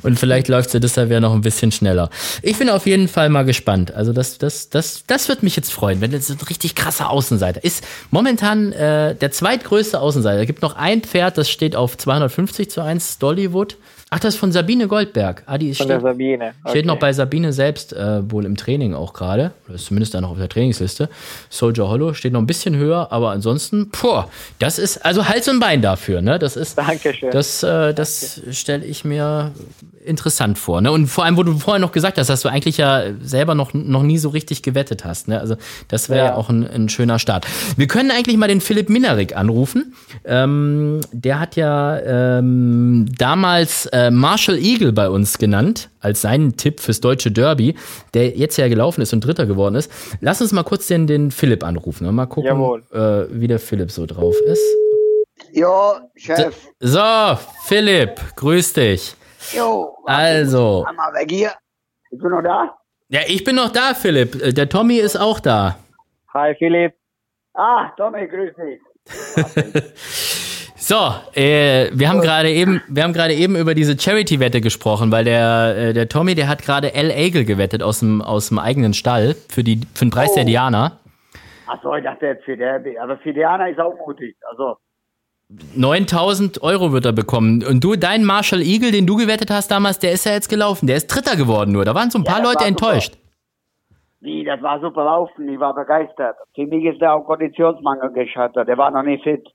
[0.05, 2.09] Und vielleicht läuft sie deshalb ja noch ein bisschen schneller.
[2.43, 3.93] Ich bin auf jeden Fall mal gespannt.
[3.93, 7.65] Also das, das, das, das wird mich jetzt freuen, wenn das ein richtig krasser Außenseiter
[7.65, 7.85] ist.
[8.13, 10.41] Momentan äh, der zweitgrößte Außenseiter.
[10.41, 13.77] Es gibt noch ein Pferd, das steht auf 250 zu 1, Dollywood.
[14.11, 15.43] Ach, das ist von Sabine Goldberg.
[15.45, 16.55] Ah, die von steht, der Sabine.
[16.63, 16.71] Okay.
[16.71, 19.53] Steht noch bei Sabine selbst äh, wohl im Training auch gerade.
[19.73, 21.11] Ist zumindest da noch auf der Trainingsliste.
[21.51, 24.25] Soldier Hollow steht noch ein bisschen höher, aber ansonsten, puh,
[24.59, 26.39] das ist also Hals und Bein dafür, ne?
[26.39, 26.79] Das ist.
[26.79, 27.31] Dankeschön.
[27.33, 29.53] Das, äh, das stelle ich mir
[30.09, 30.81] interessant vor.
[30.81, 30.91] Ne?
[30.91, 33.75] Und vor allem, wo du vorher noch gesagt hast, dass du eigentlich ja selber noch,
[33.75, 35.29] noch nie so richtig gewettet hast.
[35.29, 35.39] Ne?
[35.39, 35.57] Also
[35.89, 36.35] das wäre ja.
[36.35, 37.47] auch ein, ein, schöner Start.
[37.77, 39.95] Wir können eigentlich mal den Philipp Minarik anrufen.
[40.25, 41.99] Ähm, der hat ja
[42.39, 47.75] ähm, damals äh, Marshall Eagle bei uns genannt, als seinen Tipp fürs deutsche Derby,
[48.15, 49.91] der jetzt ja gelaufen ist und Dritter geworden ist.
[50.21, 52.05] Lass uns mal kurz den, den Philipp anrufen.
[52.05, 52.13] Ne?
[52.13, 54.63] Mal gucken, äh, wie der Philipp so drauf ist.
[55.53, 56.57] Ja, Chef.
[56.81, 59.15] So, Philipp, grüß dich.
[59.55, 59.97] Jo.
[60.05, 60.85] Also.
[60.95, 61.53] Mal weg hier.
[62.11, 62.77] Bist du noch da?
[63.09, 64.43] Ja, ich bin noch da, Philipp.
[64.43, 65.79] Äh, der Tommy ist auch da.
[66.35, 66.95] Hi, Philipp.
[67.55, 68.81] Ah, Tommy, grüß dich.
[70.89, 70.95] So,
[71.35, 75.77] äh, wir haben gerade eben, wir haben gerade eben über diese Charity-Wette gesprochen, weil der,
[75.77, 77.11] äh, der Tommy, der hat gerade L.
[77.11, 80.93] Agel gewettet aus dem, aus dem eigenen Stall für die, für den Preis der Diana.
[81.67, 82.99] Achso, ich dachte jetzt für Derby.
[82.99, 84.35] Aber für Diana ist auch mutig.
[84.51, 84.79] Also,
[85.77, 87.63] 9000 Euro wird er bekommen.
[87.69, 90.87] Und du, dein Marshall Eagle, den du gewettet hast damals, der ist ja jetzt gelaufen.
[90.87, 91.85] Der ist Dritter geworden nur.
[91.85, 92.69] Da waren so ein Ja, paar Leute war super.
[92.69, 93.19] enttäuscht.
[94.21, 95.47] wie, das war super laufen.
[95.51, 96.37] Ich war begeistert.
[96.55, 98.67] Für mich ist der auch Konditionsmangel gescheitert.
[98.67, 99.47] Der war noch nicht fit.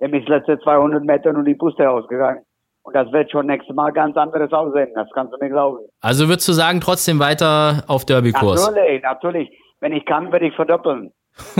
[0.00, 2.42] Der ist letzte 200 Meter nur die Puste ausgegangen.
[2.82, 4.90] Und das wird schon nächstes Mal ganz anderes aussehen.
[4.94, 5.78] Das kannst du mir glauben.
[6.00, 8.66] Also würdest du sagen, trotzdem weiter auf Derby-Kurs?
[8.70, 9.50] Natürlich, natürlich.
[9.80, 11.12] Wenn ich kann, werde ich verdoppeln.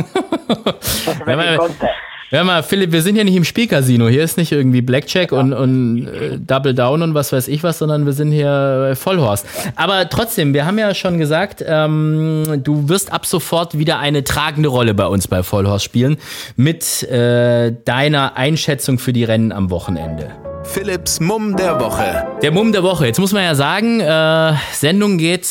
[1.24, 1.88] Wenn mal- ich konnte.
[2.30, 4.06] Hör mal, Philipp, wir sind hier nicht im Spielcasino.
[4.08, 7.78] Hier ist nicht irgendwie Blackjack und, und äh, Double Down und was weiß ich was,
[7.78, 9.46] sondern wir sind hier bei Vollhorst.
[9.76, 14.68] Aber trotzdem, wir haben ja schon gesagt, ähm, du wirst ab sofort wieder eine tragende
[14.68, 16.18] Rolle bei uns bei Vollhorst spielen
[16.54, 20.28] mit äh, deiner Einschätzung für die Rennen am Wochenende.
[20.64, 22.26] Philipps Mumm der Woche.
[22.42, 23.06] Der Mumm der Woche.
[23.06, 25.48] Jetzt muss man ja sagen, äh, Sendung geht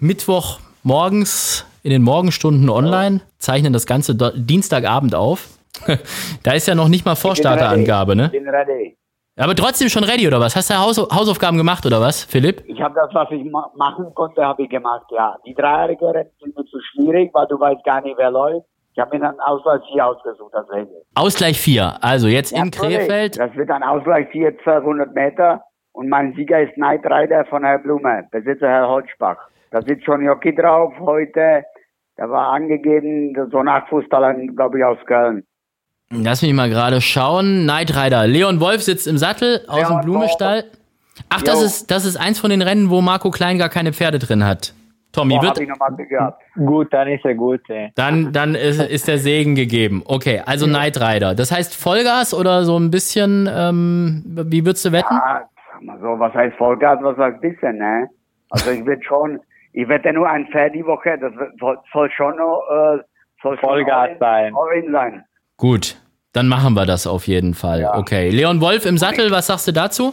[0.00, 5.55] Mittwoch morgens in den Morgenstunden online, zeichnen das Ganze Dienstagabend auf.
[6.42, 8.28] da ist ja noch nicht mal Vorstarterangabe, ne?
[8.30, 8.96] Bin ready.
[9.38, 10.56] Aber trotzdem schon ready, oder was?
[10.56, 12.64] Hast du Haus Hausaufgaben gemacht, oder was, Philipp?
[12.66, 15.36] Ich habe das, was ich ma machen konnte, habe ich gemacht, ja.
[15.44, 18.66] Die dreijährige Rennen sind mir zu schwierig, weil du weißt gar nicht, wer läuft.
[18.94, 20.90] Ich habe mir dann Ausgleich 4 ausgesucht, deswegen.
[21.14, 21.98] Ausgleich 4.
[22.00, 22.96] Also jetzt in Natürlich.
[22.96, 23.38] Krefeld.
[23.38, 25.62] Das wird ein Ausgleich 4, 1200 Meter.
[25.92, 29.36] Und mein Sieger ist Night Rider von Herr Blume, Besitzer Herr Holzbach.
[29.70, 31.64] Da sitzt schon Jockey drauf heute.
[32.16, 35.44] Da war angegeben, so ein Achtfußballer, glaube ich, aus Köln.
[36.10, 37.62] Lass mich mal gerade schauen.
[37.64, 38.26] Knight Rider.
[38.26, 40.64] Leon Wolf sitzt im Sattel aus Leon dem Blumestall.
[41.28, 44.18] Ach, das ist, das ist eins von den Rennen, wo Marco Klein gar keine Pferde
[44.18, 44.74] drin hat.
[45.12, 46.34] Tommy, Boah, wird.
[46.56, 47.62] Gut, dann ist er gut.
[47.70, 47.90] Ey.
[47.94, 50.02] Dann, dann ist, ist der Segen gegeben.
[50.04, 51.34] Okay, also Knight Rider.
[51.34, 55.14] Das heißt Vollgas oder so ein bisschen, ähm, wie würdest du wetten?
[55.14, 58.10] Ah, sag mal so, was heißt Vollgas, was heißt bisschen, ne?
[58.50, 59.40] Also ich will schon,
[59.72, 62.98] ich werde nur ein Pferd die Woche, das soll, soll schon noch, äh,
[63.42, 64.54] soll schon Vollgas sein.
[64.54, 65.24] all in sein.
[65.56, 65.96] Gut,
[66.32, 67.88] dann machen wir das auf jeden Fall.
[67.94, 70.12] Okay, Leon Wolf im Sattel, was sagst du dazu?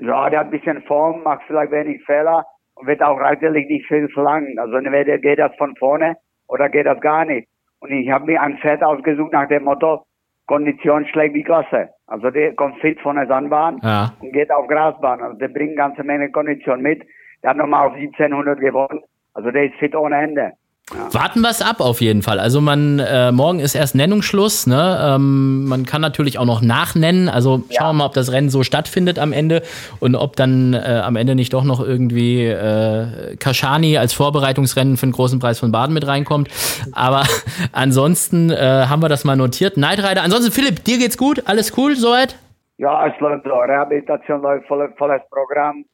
[0.00, 2.44] Ja, der hat ein bisschen Form, macht vielleicht wenig Fehler
[2.74, 4.58] und wird auch reiterlich nicht viel verlangen.
[4.58, 6.16] Also entweder geht das von vorne
[6.48, 7.48] oder geht das gar nicht.
[7.78, 10.04] Und ich habe mir ein Pferd ausgesucht nach dem Motto,
[10.46, 11.90] Kondition schlägt die Klasse.
[12.06, 14.12] Also der kommt fit von der Sandbahn Ja.
[14.20, 15.22] und geht auf Grasbahn.
[15.22, 17.02] Also der bringt eine ganze Menge Kondition mit.
[17.42, 19.00] Der hat nochmal auf 1700 gewonnen.
[19.34, 20.52] Also der ist fit ohne Ende.
[20.92, 22.38] Warten wir es ab auf jeden Fall.
[22.38, 25.14] Also man, äh, morgen ist erst Nennungsschluss, ne?
[25.14, 27.30] Ähm, man kann natürlich auch noch nachnennen.
[27.30, 29.62] Also schauen wir mal, ob das Rennen so stattfindet am Ende
[30.00, 35.06] und ob dann äh, am Ende nicht doch noch irgendwie äh, Kashani als Vorbereitungsrennen für
[35.06, 36.48] den großen Preis von Baden mit reinkommt.
[36.92, 37.22] Aber
[37.72, 39.78] ansonsten äh, haben wir das mal notiert.
[39.78, 40.22] Night Rider.
[40.22, 41.44] Ansonsten, Philipp, dir geht's gut?
[41.46, 42.36] Alles cool soweit?
[42.76, 43.54] Ja, es läuft so.
[43.54, 45.86] Rehabilitation läuft voll, volles Programm.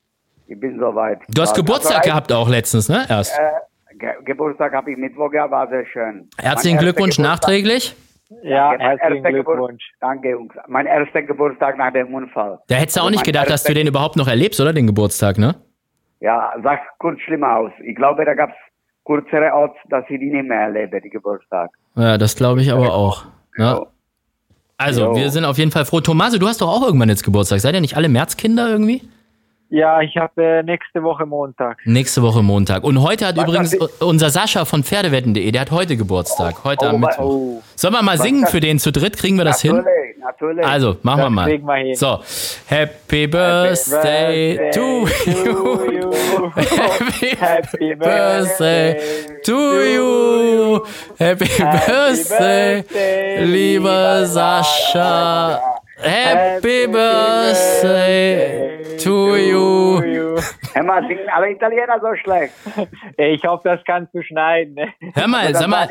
[0.48, 1.20] Ich bin soweit.
[1.28, 3.06] Du hast Ja, Geburtstag also, gehabt auch letztens, ne?
[3.08, 3.38] Erst.
[3.38, 3.42] Äh,
[4.00, 6.28] Ge Geburtstag habe ich Mittwoch gehabt, war sehr schön.
[6.38, 7.94] Herzlichen Mein Glückwunsch nachträglich.
[8.42, 9.82] Ja, herzlichen Glückwunsch.
[10.00, 10.54] Danke, Jungs.
[10.68, 12.58] Mein erster Geburtstag nach dem Unfall.
[12.68, 14.72] Da hättest du auch Also nicht gedacht, dass du den überhaupt noch erlebst, oder?
[14.72, 15.56] Den Geburtstag, ne?
[16.20, 17.72] Ja, sah kurz schlimmer aus.
[17.84, 18.56] Ich glaube, da gab es
[19.04, 21.70] kürzere Orts, dass ich die nicht mehr erlebe, die Geburtstag.
[21.96, 23.24] Ja, das glaube ich aber auch.
[23.58, 23.78] Ja.
[23.78, 23.86] Jo.
[24.78, 25.16] Also, Jo.
[25.16, 26.00] wir sind auf jeden Fall froh.
[26.00, 27.60] Tomase, du hast doch auch irgendwann jetzt Geburtstag.
[27.60, 29.02] Seid ihr nicht alle Märzkinder irgendwie?
[29.72, 31.78] Ja, ich habe äh, nächste Woche Montag.
[31.84, 32.82] Nächste Woche Montag.
[32.82, 36.64] Und heute hat Was übrigens unser Sascha von Pferdewetten.de, der hat heute Geburtstag.
[36.64, 37.24] Heute am Oh, Mittwoch.
[37.24, 39.16] Oh, Sollen wir mal singen hat- für den zu dritt?
[39.16, 39.76] Kriegen wir das hin?
[39.76, 40.66] Natürlich, natürlich.
[40.66, 41.46] Also, machen wir Das mal.
[41.48, 41.94] kriegen wir hin.
[41.94, 42.18] So,
[42.66, 45.92] Happy Birthday Birthday to to you.
[45.92, 46.10] you.
[46.56, 50.80] Happy Happy Birthday birthday to you.
[51.16, 55.60] Happy Birthday, birthday, lieber Sascha.
[56.02, 60.36] Happy Happy Birthday to you.
[60.74, 62.52] Hör mal, singen alle Italiener so schlecht.
[63.16, 64.74] Ich hoffe, das kannst du schneiden.
[64.74, 64.88] Ne?
[65.14, 65.88] Hör mal, sag mal,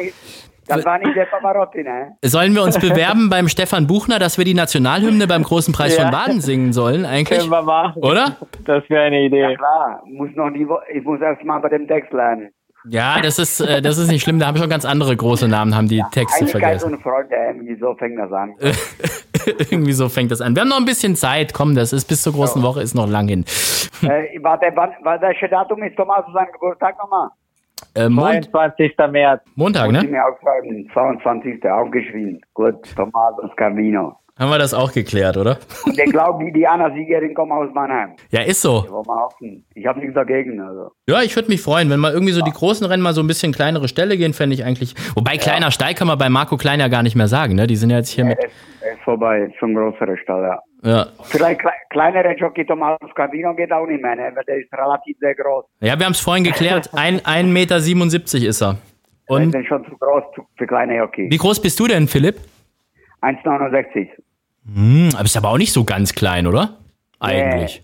[0.68, 2.16] das war nicht der Pavarotti, ne?
[2.24, 6.04] sollen wir uns bewerben beim Stefan Buchner, dass wir die Nationalhymne beim großen Preis Ja.
[6.04, 7.40] von Baden singen sollen eigentlich?
[7.40, 8.04] Können wir machen.
[8.04, 8.38] Oder?
[8.66, 9.56] Das wäre eine Idee.
[9.56, 12.50] Klar, muss noch nie, ich muss erst mal bei dem Text lernen.
[12.86, 14.40] Ja, das ist, äh, das ist nicht schlimm.
[14.40, 16.94] Da haben schon ganz andere große Namen, haben die Texte Einigkeit vergessen.
[16.94, 18.56] und Freude, irgendwie so fängt das an.
[19.72, 20.56] Irgendwie so fängt das an.
[20.56, 21.54] Wir haben noch ein bisschen Zeit.
[21.54, 23.46] Komm, das ist bis zur großen Woche ist noch lang hin.
[24.04, 27.30] äh, warte, wann, welches Datum ist Thomas sein Geburtstag nochmal?
[27.96, 28.94] Äh, Mond, 22.
[29.12, 29.42] März.
[29.56, 30.18] Montag, Muss ich ne?
[30.18, 31.64] mir aufschreiben, 22.
[31.70, 32.42] aufgeschrieben.
[32.54, 34.19] Gut, Tommaso Scardino.
[34.40, 35.58] Haben wir das auch geklärt, oder?
[35.86, 38.12] Und ich glaube, die Diana-Siegerin kommt aus Mannheim.
[38.32, 38.86] Ja, ist so.
[39.42, 40.62] Ich, ich habe nichts dagegen.
[40.62, 40.92] Also.
[41.10, 43.28] Ja, ich würde mich freuen, wenn mal irgendwie so die großen Rennen mal so ein
[43.28, 44.96] bisschen kleinere Stelle gehen, fände ich eigentlich.
[45.16, 47.68] Wobei kleiner Steig kann man bei Marco Klein ja gar nicht mehr sagen, ne?
[47.68, 48.40] Die sind ja jetzt hier Ja, mit.
[48.40, 48.46] ist,
[48.94, 50.60] ist vorbei, ist schon größere Stall, ja.
[50.90, 51.08] Ja.
[51.24, 54.32] Vielleicht kle kleinere Jockey Thomas Cardino geht auch nicht mehr, ne?
[54.34, 55.66] weil der ist relativ sehr groß.
[55.82, 56.90] Ja, wir haben es vorhin geklärt.
[56.94, 57.76] Ein, 1,77 Meter
[58.48, 58.78] ist er.
[59.28, 60.24] Der Und ist schon zu groß
[60.58, 61.28] für kleine Jockey.
[61.30, 62.38] wie groß bist du denn, Philipp?
[63.22, 64.08] 1,69.
[64.74, 66.78] Hm, aber ist aber auch nicht so ganz klein, oder?
[67.20, 67.84] Eigentlich.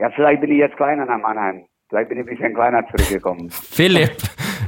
[0.00, 1.64] Ja, vielleicht bin ich jetzt kleiner nach Mannheim.
[1.88, 3.50] Vielleicht bin ich ein bisschen kleiner zurückgekommen.
[3.50, 4.16] Philipp,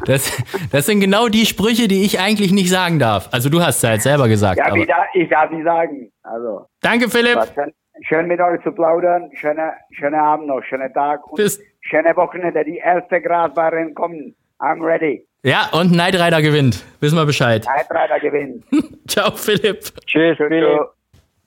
[0.04, 0.30] das,
[0.70, 3.28] das sind genau die Sprüche, die ich eigentlich nicht sagen darf.
[3.32, 4.58] Also du hast es ja jetzt selber gesagt.
[4.58, 6.10] Ja, aber wie da, ich darf nicht sagen.
[6.22, 7.38] Also, danke, Philipp.
[7.54, 9.30] schön, schön mit euch zu plaudern.
[9.34, 11.26] Schöner schöner Abend noch, schönen Tag.
[11.26, 12.64] Und Bis- schöne Wochenende.
[12.64, 14.34] Die erste Grasbahn kommen.
[14.58, 15.26] I'm ready.
[15.42, 16.84] Ja, und Knight Rider gewinnt.
[17.00, 17.66] Wissen wir Bescheid.
[17.68, 18.64] Einreiter gewinnt.
[19.08, 19.80] Ciao, Philipp.
[20.06, 20.95] Tschüss, Philipp.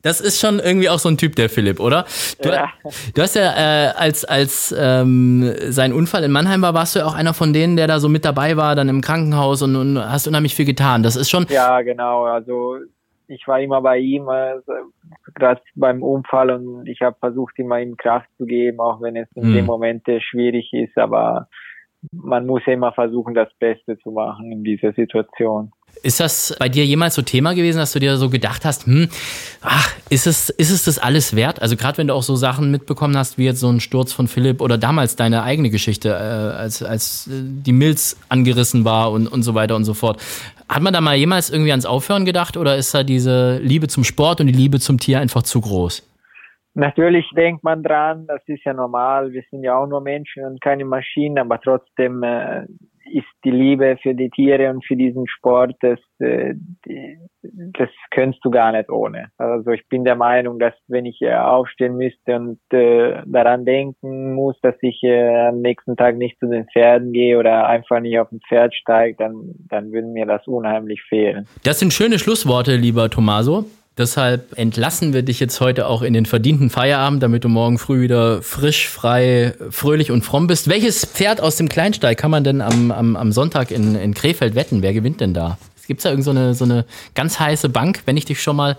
[0.01, 2.05] Das ist schon irgendwie auch so ein Typ, der Philipp, oder?
[2.41, 2.69] Du, Ja.
[3.15, 7.05] du hast ja, äh, als, als ähm, sein Unfall in Mannheim war, warst du ja
[7.05, 9.99] auch einer von denen, der da so mit dabei war, dann im Krankenhaus und, und
[9.99, 11.03] hast unheimlich viel getan.
[11.03, 12.23] Das ist schon, Ja, genau.
[12.23, 12.77] Also
[13.27, 14.71] ich war immer bei ihm, also,
[15.35, 19.27] gerade beim Unfall und ich habe versucht, immer ihm Kraft zu geben, auch wenn es
[19.35, 19.53] in Hm.
[19.53, 20.97] dem Momente schwierig ist.
[20.97, 21.49] Aber
[22.13, 25.71] man muss immer versuchen, das Beste zu machen in dieser Situation.
[26.01, 29.09] Ist das bei dir jemals so Thema gewesen, dass du dir so gedacht hast, hm,
[29.61, 31.61] ach, ist es, ist es das alles wert?
[31.61, 34.27] Also gerade wenn du auch so Sachen mitbekommen hast, wie jetzt so ein Sturz von
[34.27, 39.27] Philipp oder damals deine eigene Geschichte, äh, als, als äh, die Milz angerissen war und,
[39.27, 40.21] und so weiter und so fort.
[40.69, 44.03] Hat man da mal jemals irgendwie ans Aufhören gedacht oder ist da diese Liebe zum
[44.03, 46.05] Sport und die Liebe zum Tier einfach zu groß?
[46.75, 49.33] Natürlich denkt man dran, das ist ja normal.
[49.33, 52.67] Wir sind ja auch nur Menschen und keine Maschinen, aber trotzdem äh,
[53.12, 56.55] ist die Liebe für die Tiere und für diesen Sport, das, äh,
[57.41, 59.28] das könntest du gar nicht ohne.
[59.38, 64.34] Also ich bin der Meinung, dass wenn ich äh, aufstehen müsste und äh, daran denken
[64.34, 68.32] muss, dass ich am nächsten Tag nicht zu den Pferden gehe oder einfach nicht auf
[68.32, 71.47] ein Pferd steige, dann, dann würde mir das unheimlich fehlen.
[71.64, 73.66] Das sind schöne Schlussworte, lieber Tommaso.
[73.99, 77.99] Deshalb entlassen wir dich jetzt heute auch in den verdienten Feierabend, damit du morgen früh
[77.99, 80.69] wieder frisch, frei, fröhlich und fromm bist.
[80.69, 84.55] Welches Pferd aus dem Kleinstall kann man denn am, am, am Sonntag in, in Krefeld
[84.55, 84.81] wetten?
[84.81, 85.57] Wer gewinnt denn da?
[85.85, 88.55] Gibt es da irgend so eine, so eine ganz heiße Bank, wenn ich dich schon
[88.55, 88.77] mal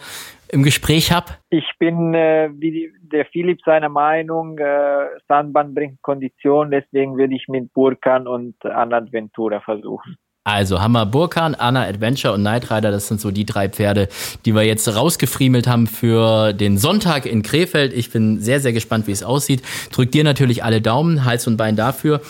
[0.49, 1.27] im Gespräch habe?
[1.51, 7.47] Ich bin äh, wie der Philipp seiner Meinung, äh, Sandbahn bringt Kondition, deswegen würde ich
[7.47, 10.17] mit Burkan und Anna Ventura versuchen.
[10.43, 12.91] Also wir Burkan, Anna Adventure und Knight Rider.
[12.91, 14.09] Das sind so die drei Pferde,
[14.47, 17.93] die wir jetzt rausgefriemelt haben für den Sonntag in Krefeld.
[17.93, 19.61] Ich bin sehr, sehr gespannt, wie es aussieht.
[19.93, 22.23] Drück dir natürlich alle Daumen, Hals und Bein dafür.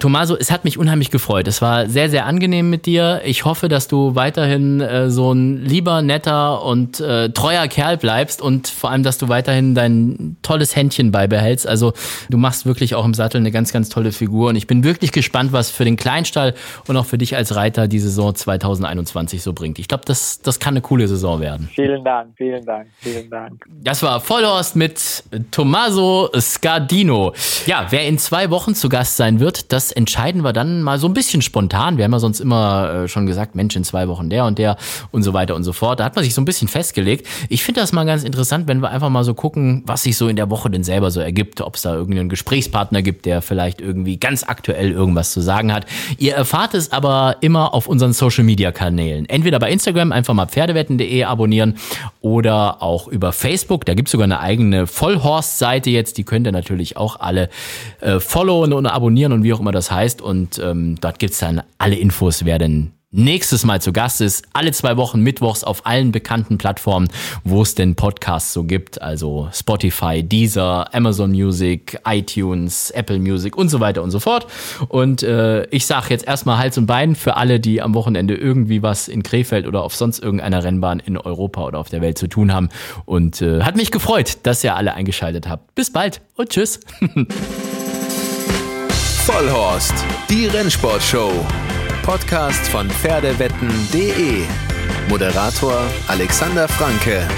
[0.00, 1.46] Tomaso, es hat mich unheimlich gefreut.
[1.46, 3.20] Es war sehr, sehr angenehm mit dir.
[3.26, 8.40] Ich hoffe, dass du weiterhin äh, so ein lieber, netter und äh, treuer Kerl bleibst
[8.40, 11.66] und vor allem, dass du weiterhin dein tolles Händchen beibehältst.
[11.66, 11.92] Also
[12.30, 15.12] du machst wirklich auch im Sattel eine ganz, ganz tolle Figur und ich bin wirklich
[15.12, 16.54] gespannt, was für den Kleinstall
[16.86, 19.80] und auch für dich als Reiter die Saison 2021 so bringt.
[19.80, 21.68] Ich glaube, das, das kann eine coole Saison werden.
[21.74, 23.64] Vielen Dank, vielen Dank, vielen Dank.
[23.82, 27.32] Das war Vollhorst mit Tommaso Scardino.
[27.66, 31.08] Ja, wer in zwei Wochen zu Gast sein wird, das entscheiden wir dann mal so
[31.08, 31.96] ein bisschen spontan.
[31.96, 34.76] Wir haben ja sonst immer äh, schon gesagt, Mensch, in zwei Wochen der und der
[35.10, 35.98] und so weiter und so fort.
[35.98, 37.26] Da hat man sich so ein bisschen festgelegt.
[37.48, 40.28] Ich finde das mal ganz interessant, wenn wir einfach mal so gucken, was sich so
[40.28, 41.60] in der Woche denn selber so ergibt.
[41.60, 45.86] Ob es da irgendeinen Gesprächspartner gibt, der vielleicht irgendwie ganz aktuell irgendwas zu sagen hat.
[46.18, 49.26] Ihr erfahrt es aber immer auf unseren Social Media Kanälen.
[49.26, 51.78] Entweder bei Instagram einfach mal pferdewetten.de abonnieren
[52.20, 53.86] oder auch über Facebook.
[53.86, 56.18] Da gibt es sogar eine eigene Vollhorst-Seite jetzt.
[56.18, 57.48] Die könnt ihr natürlich auch alle
[58.02, 60.20] äh, followen und abonnieren und wie auch immer das heißt.
[60.20, 64.44] Und ähm, dort gibt's dann alle Infos, wer denn nächstes Mal zu Gast ist.
[64.52, 67.08] Alle zwei Wochen mittwochs auf allen bekannten Plattformen,
[67.44, 69.00] wo es denn Podcasts so gibt.
[69.00, 74.46] Also Spotify, Deezer, Amazon Music, iTunes, Apple Music und so weiter und so fort.
[74.88, 78.82] Und äh, ich sage jetzt erstmal Hals und Bein für alle, die am Wochenende irgendwie
[78.82, 82.26] was in Krefeld oder auf sonst irgendeiner Rennbahn in Europa oder auf der Welt zu
[82.28, 82.68] tun haben.
[83.06, 85.74] Und äh, hat mich gefreut, dass ihr alle eingeschaltet habt.
[85.74, 86.80] Bis bald und tschüss.
[89.24, 89.94] Vollhorst,
[90.30, 91.32] die Rennsportshow.
[92.08, 94.46] Podcast von Pferdewetten.de.
[95.10, 97.28] Moderator Alexander Franke.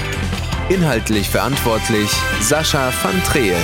[0.69, 2.09] Inhaltlich verantwortlich
[2.39, 3.57] Sascha van Treel.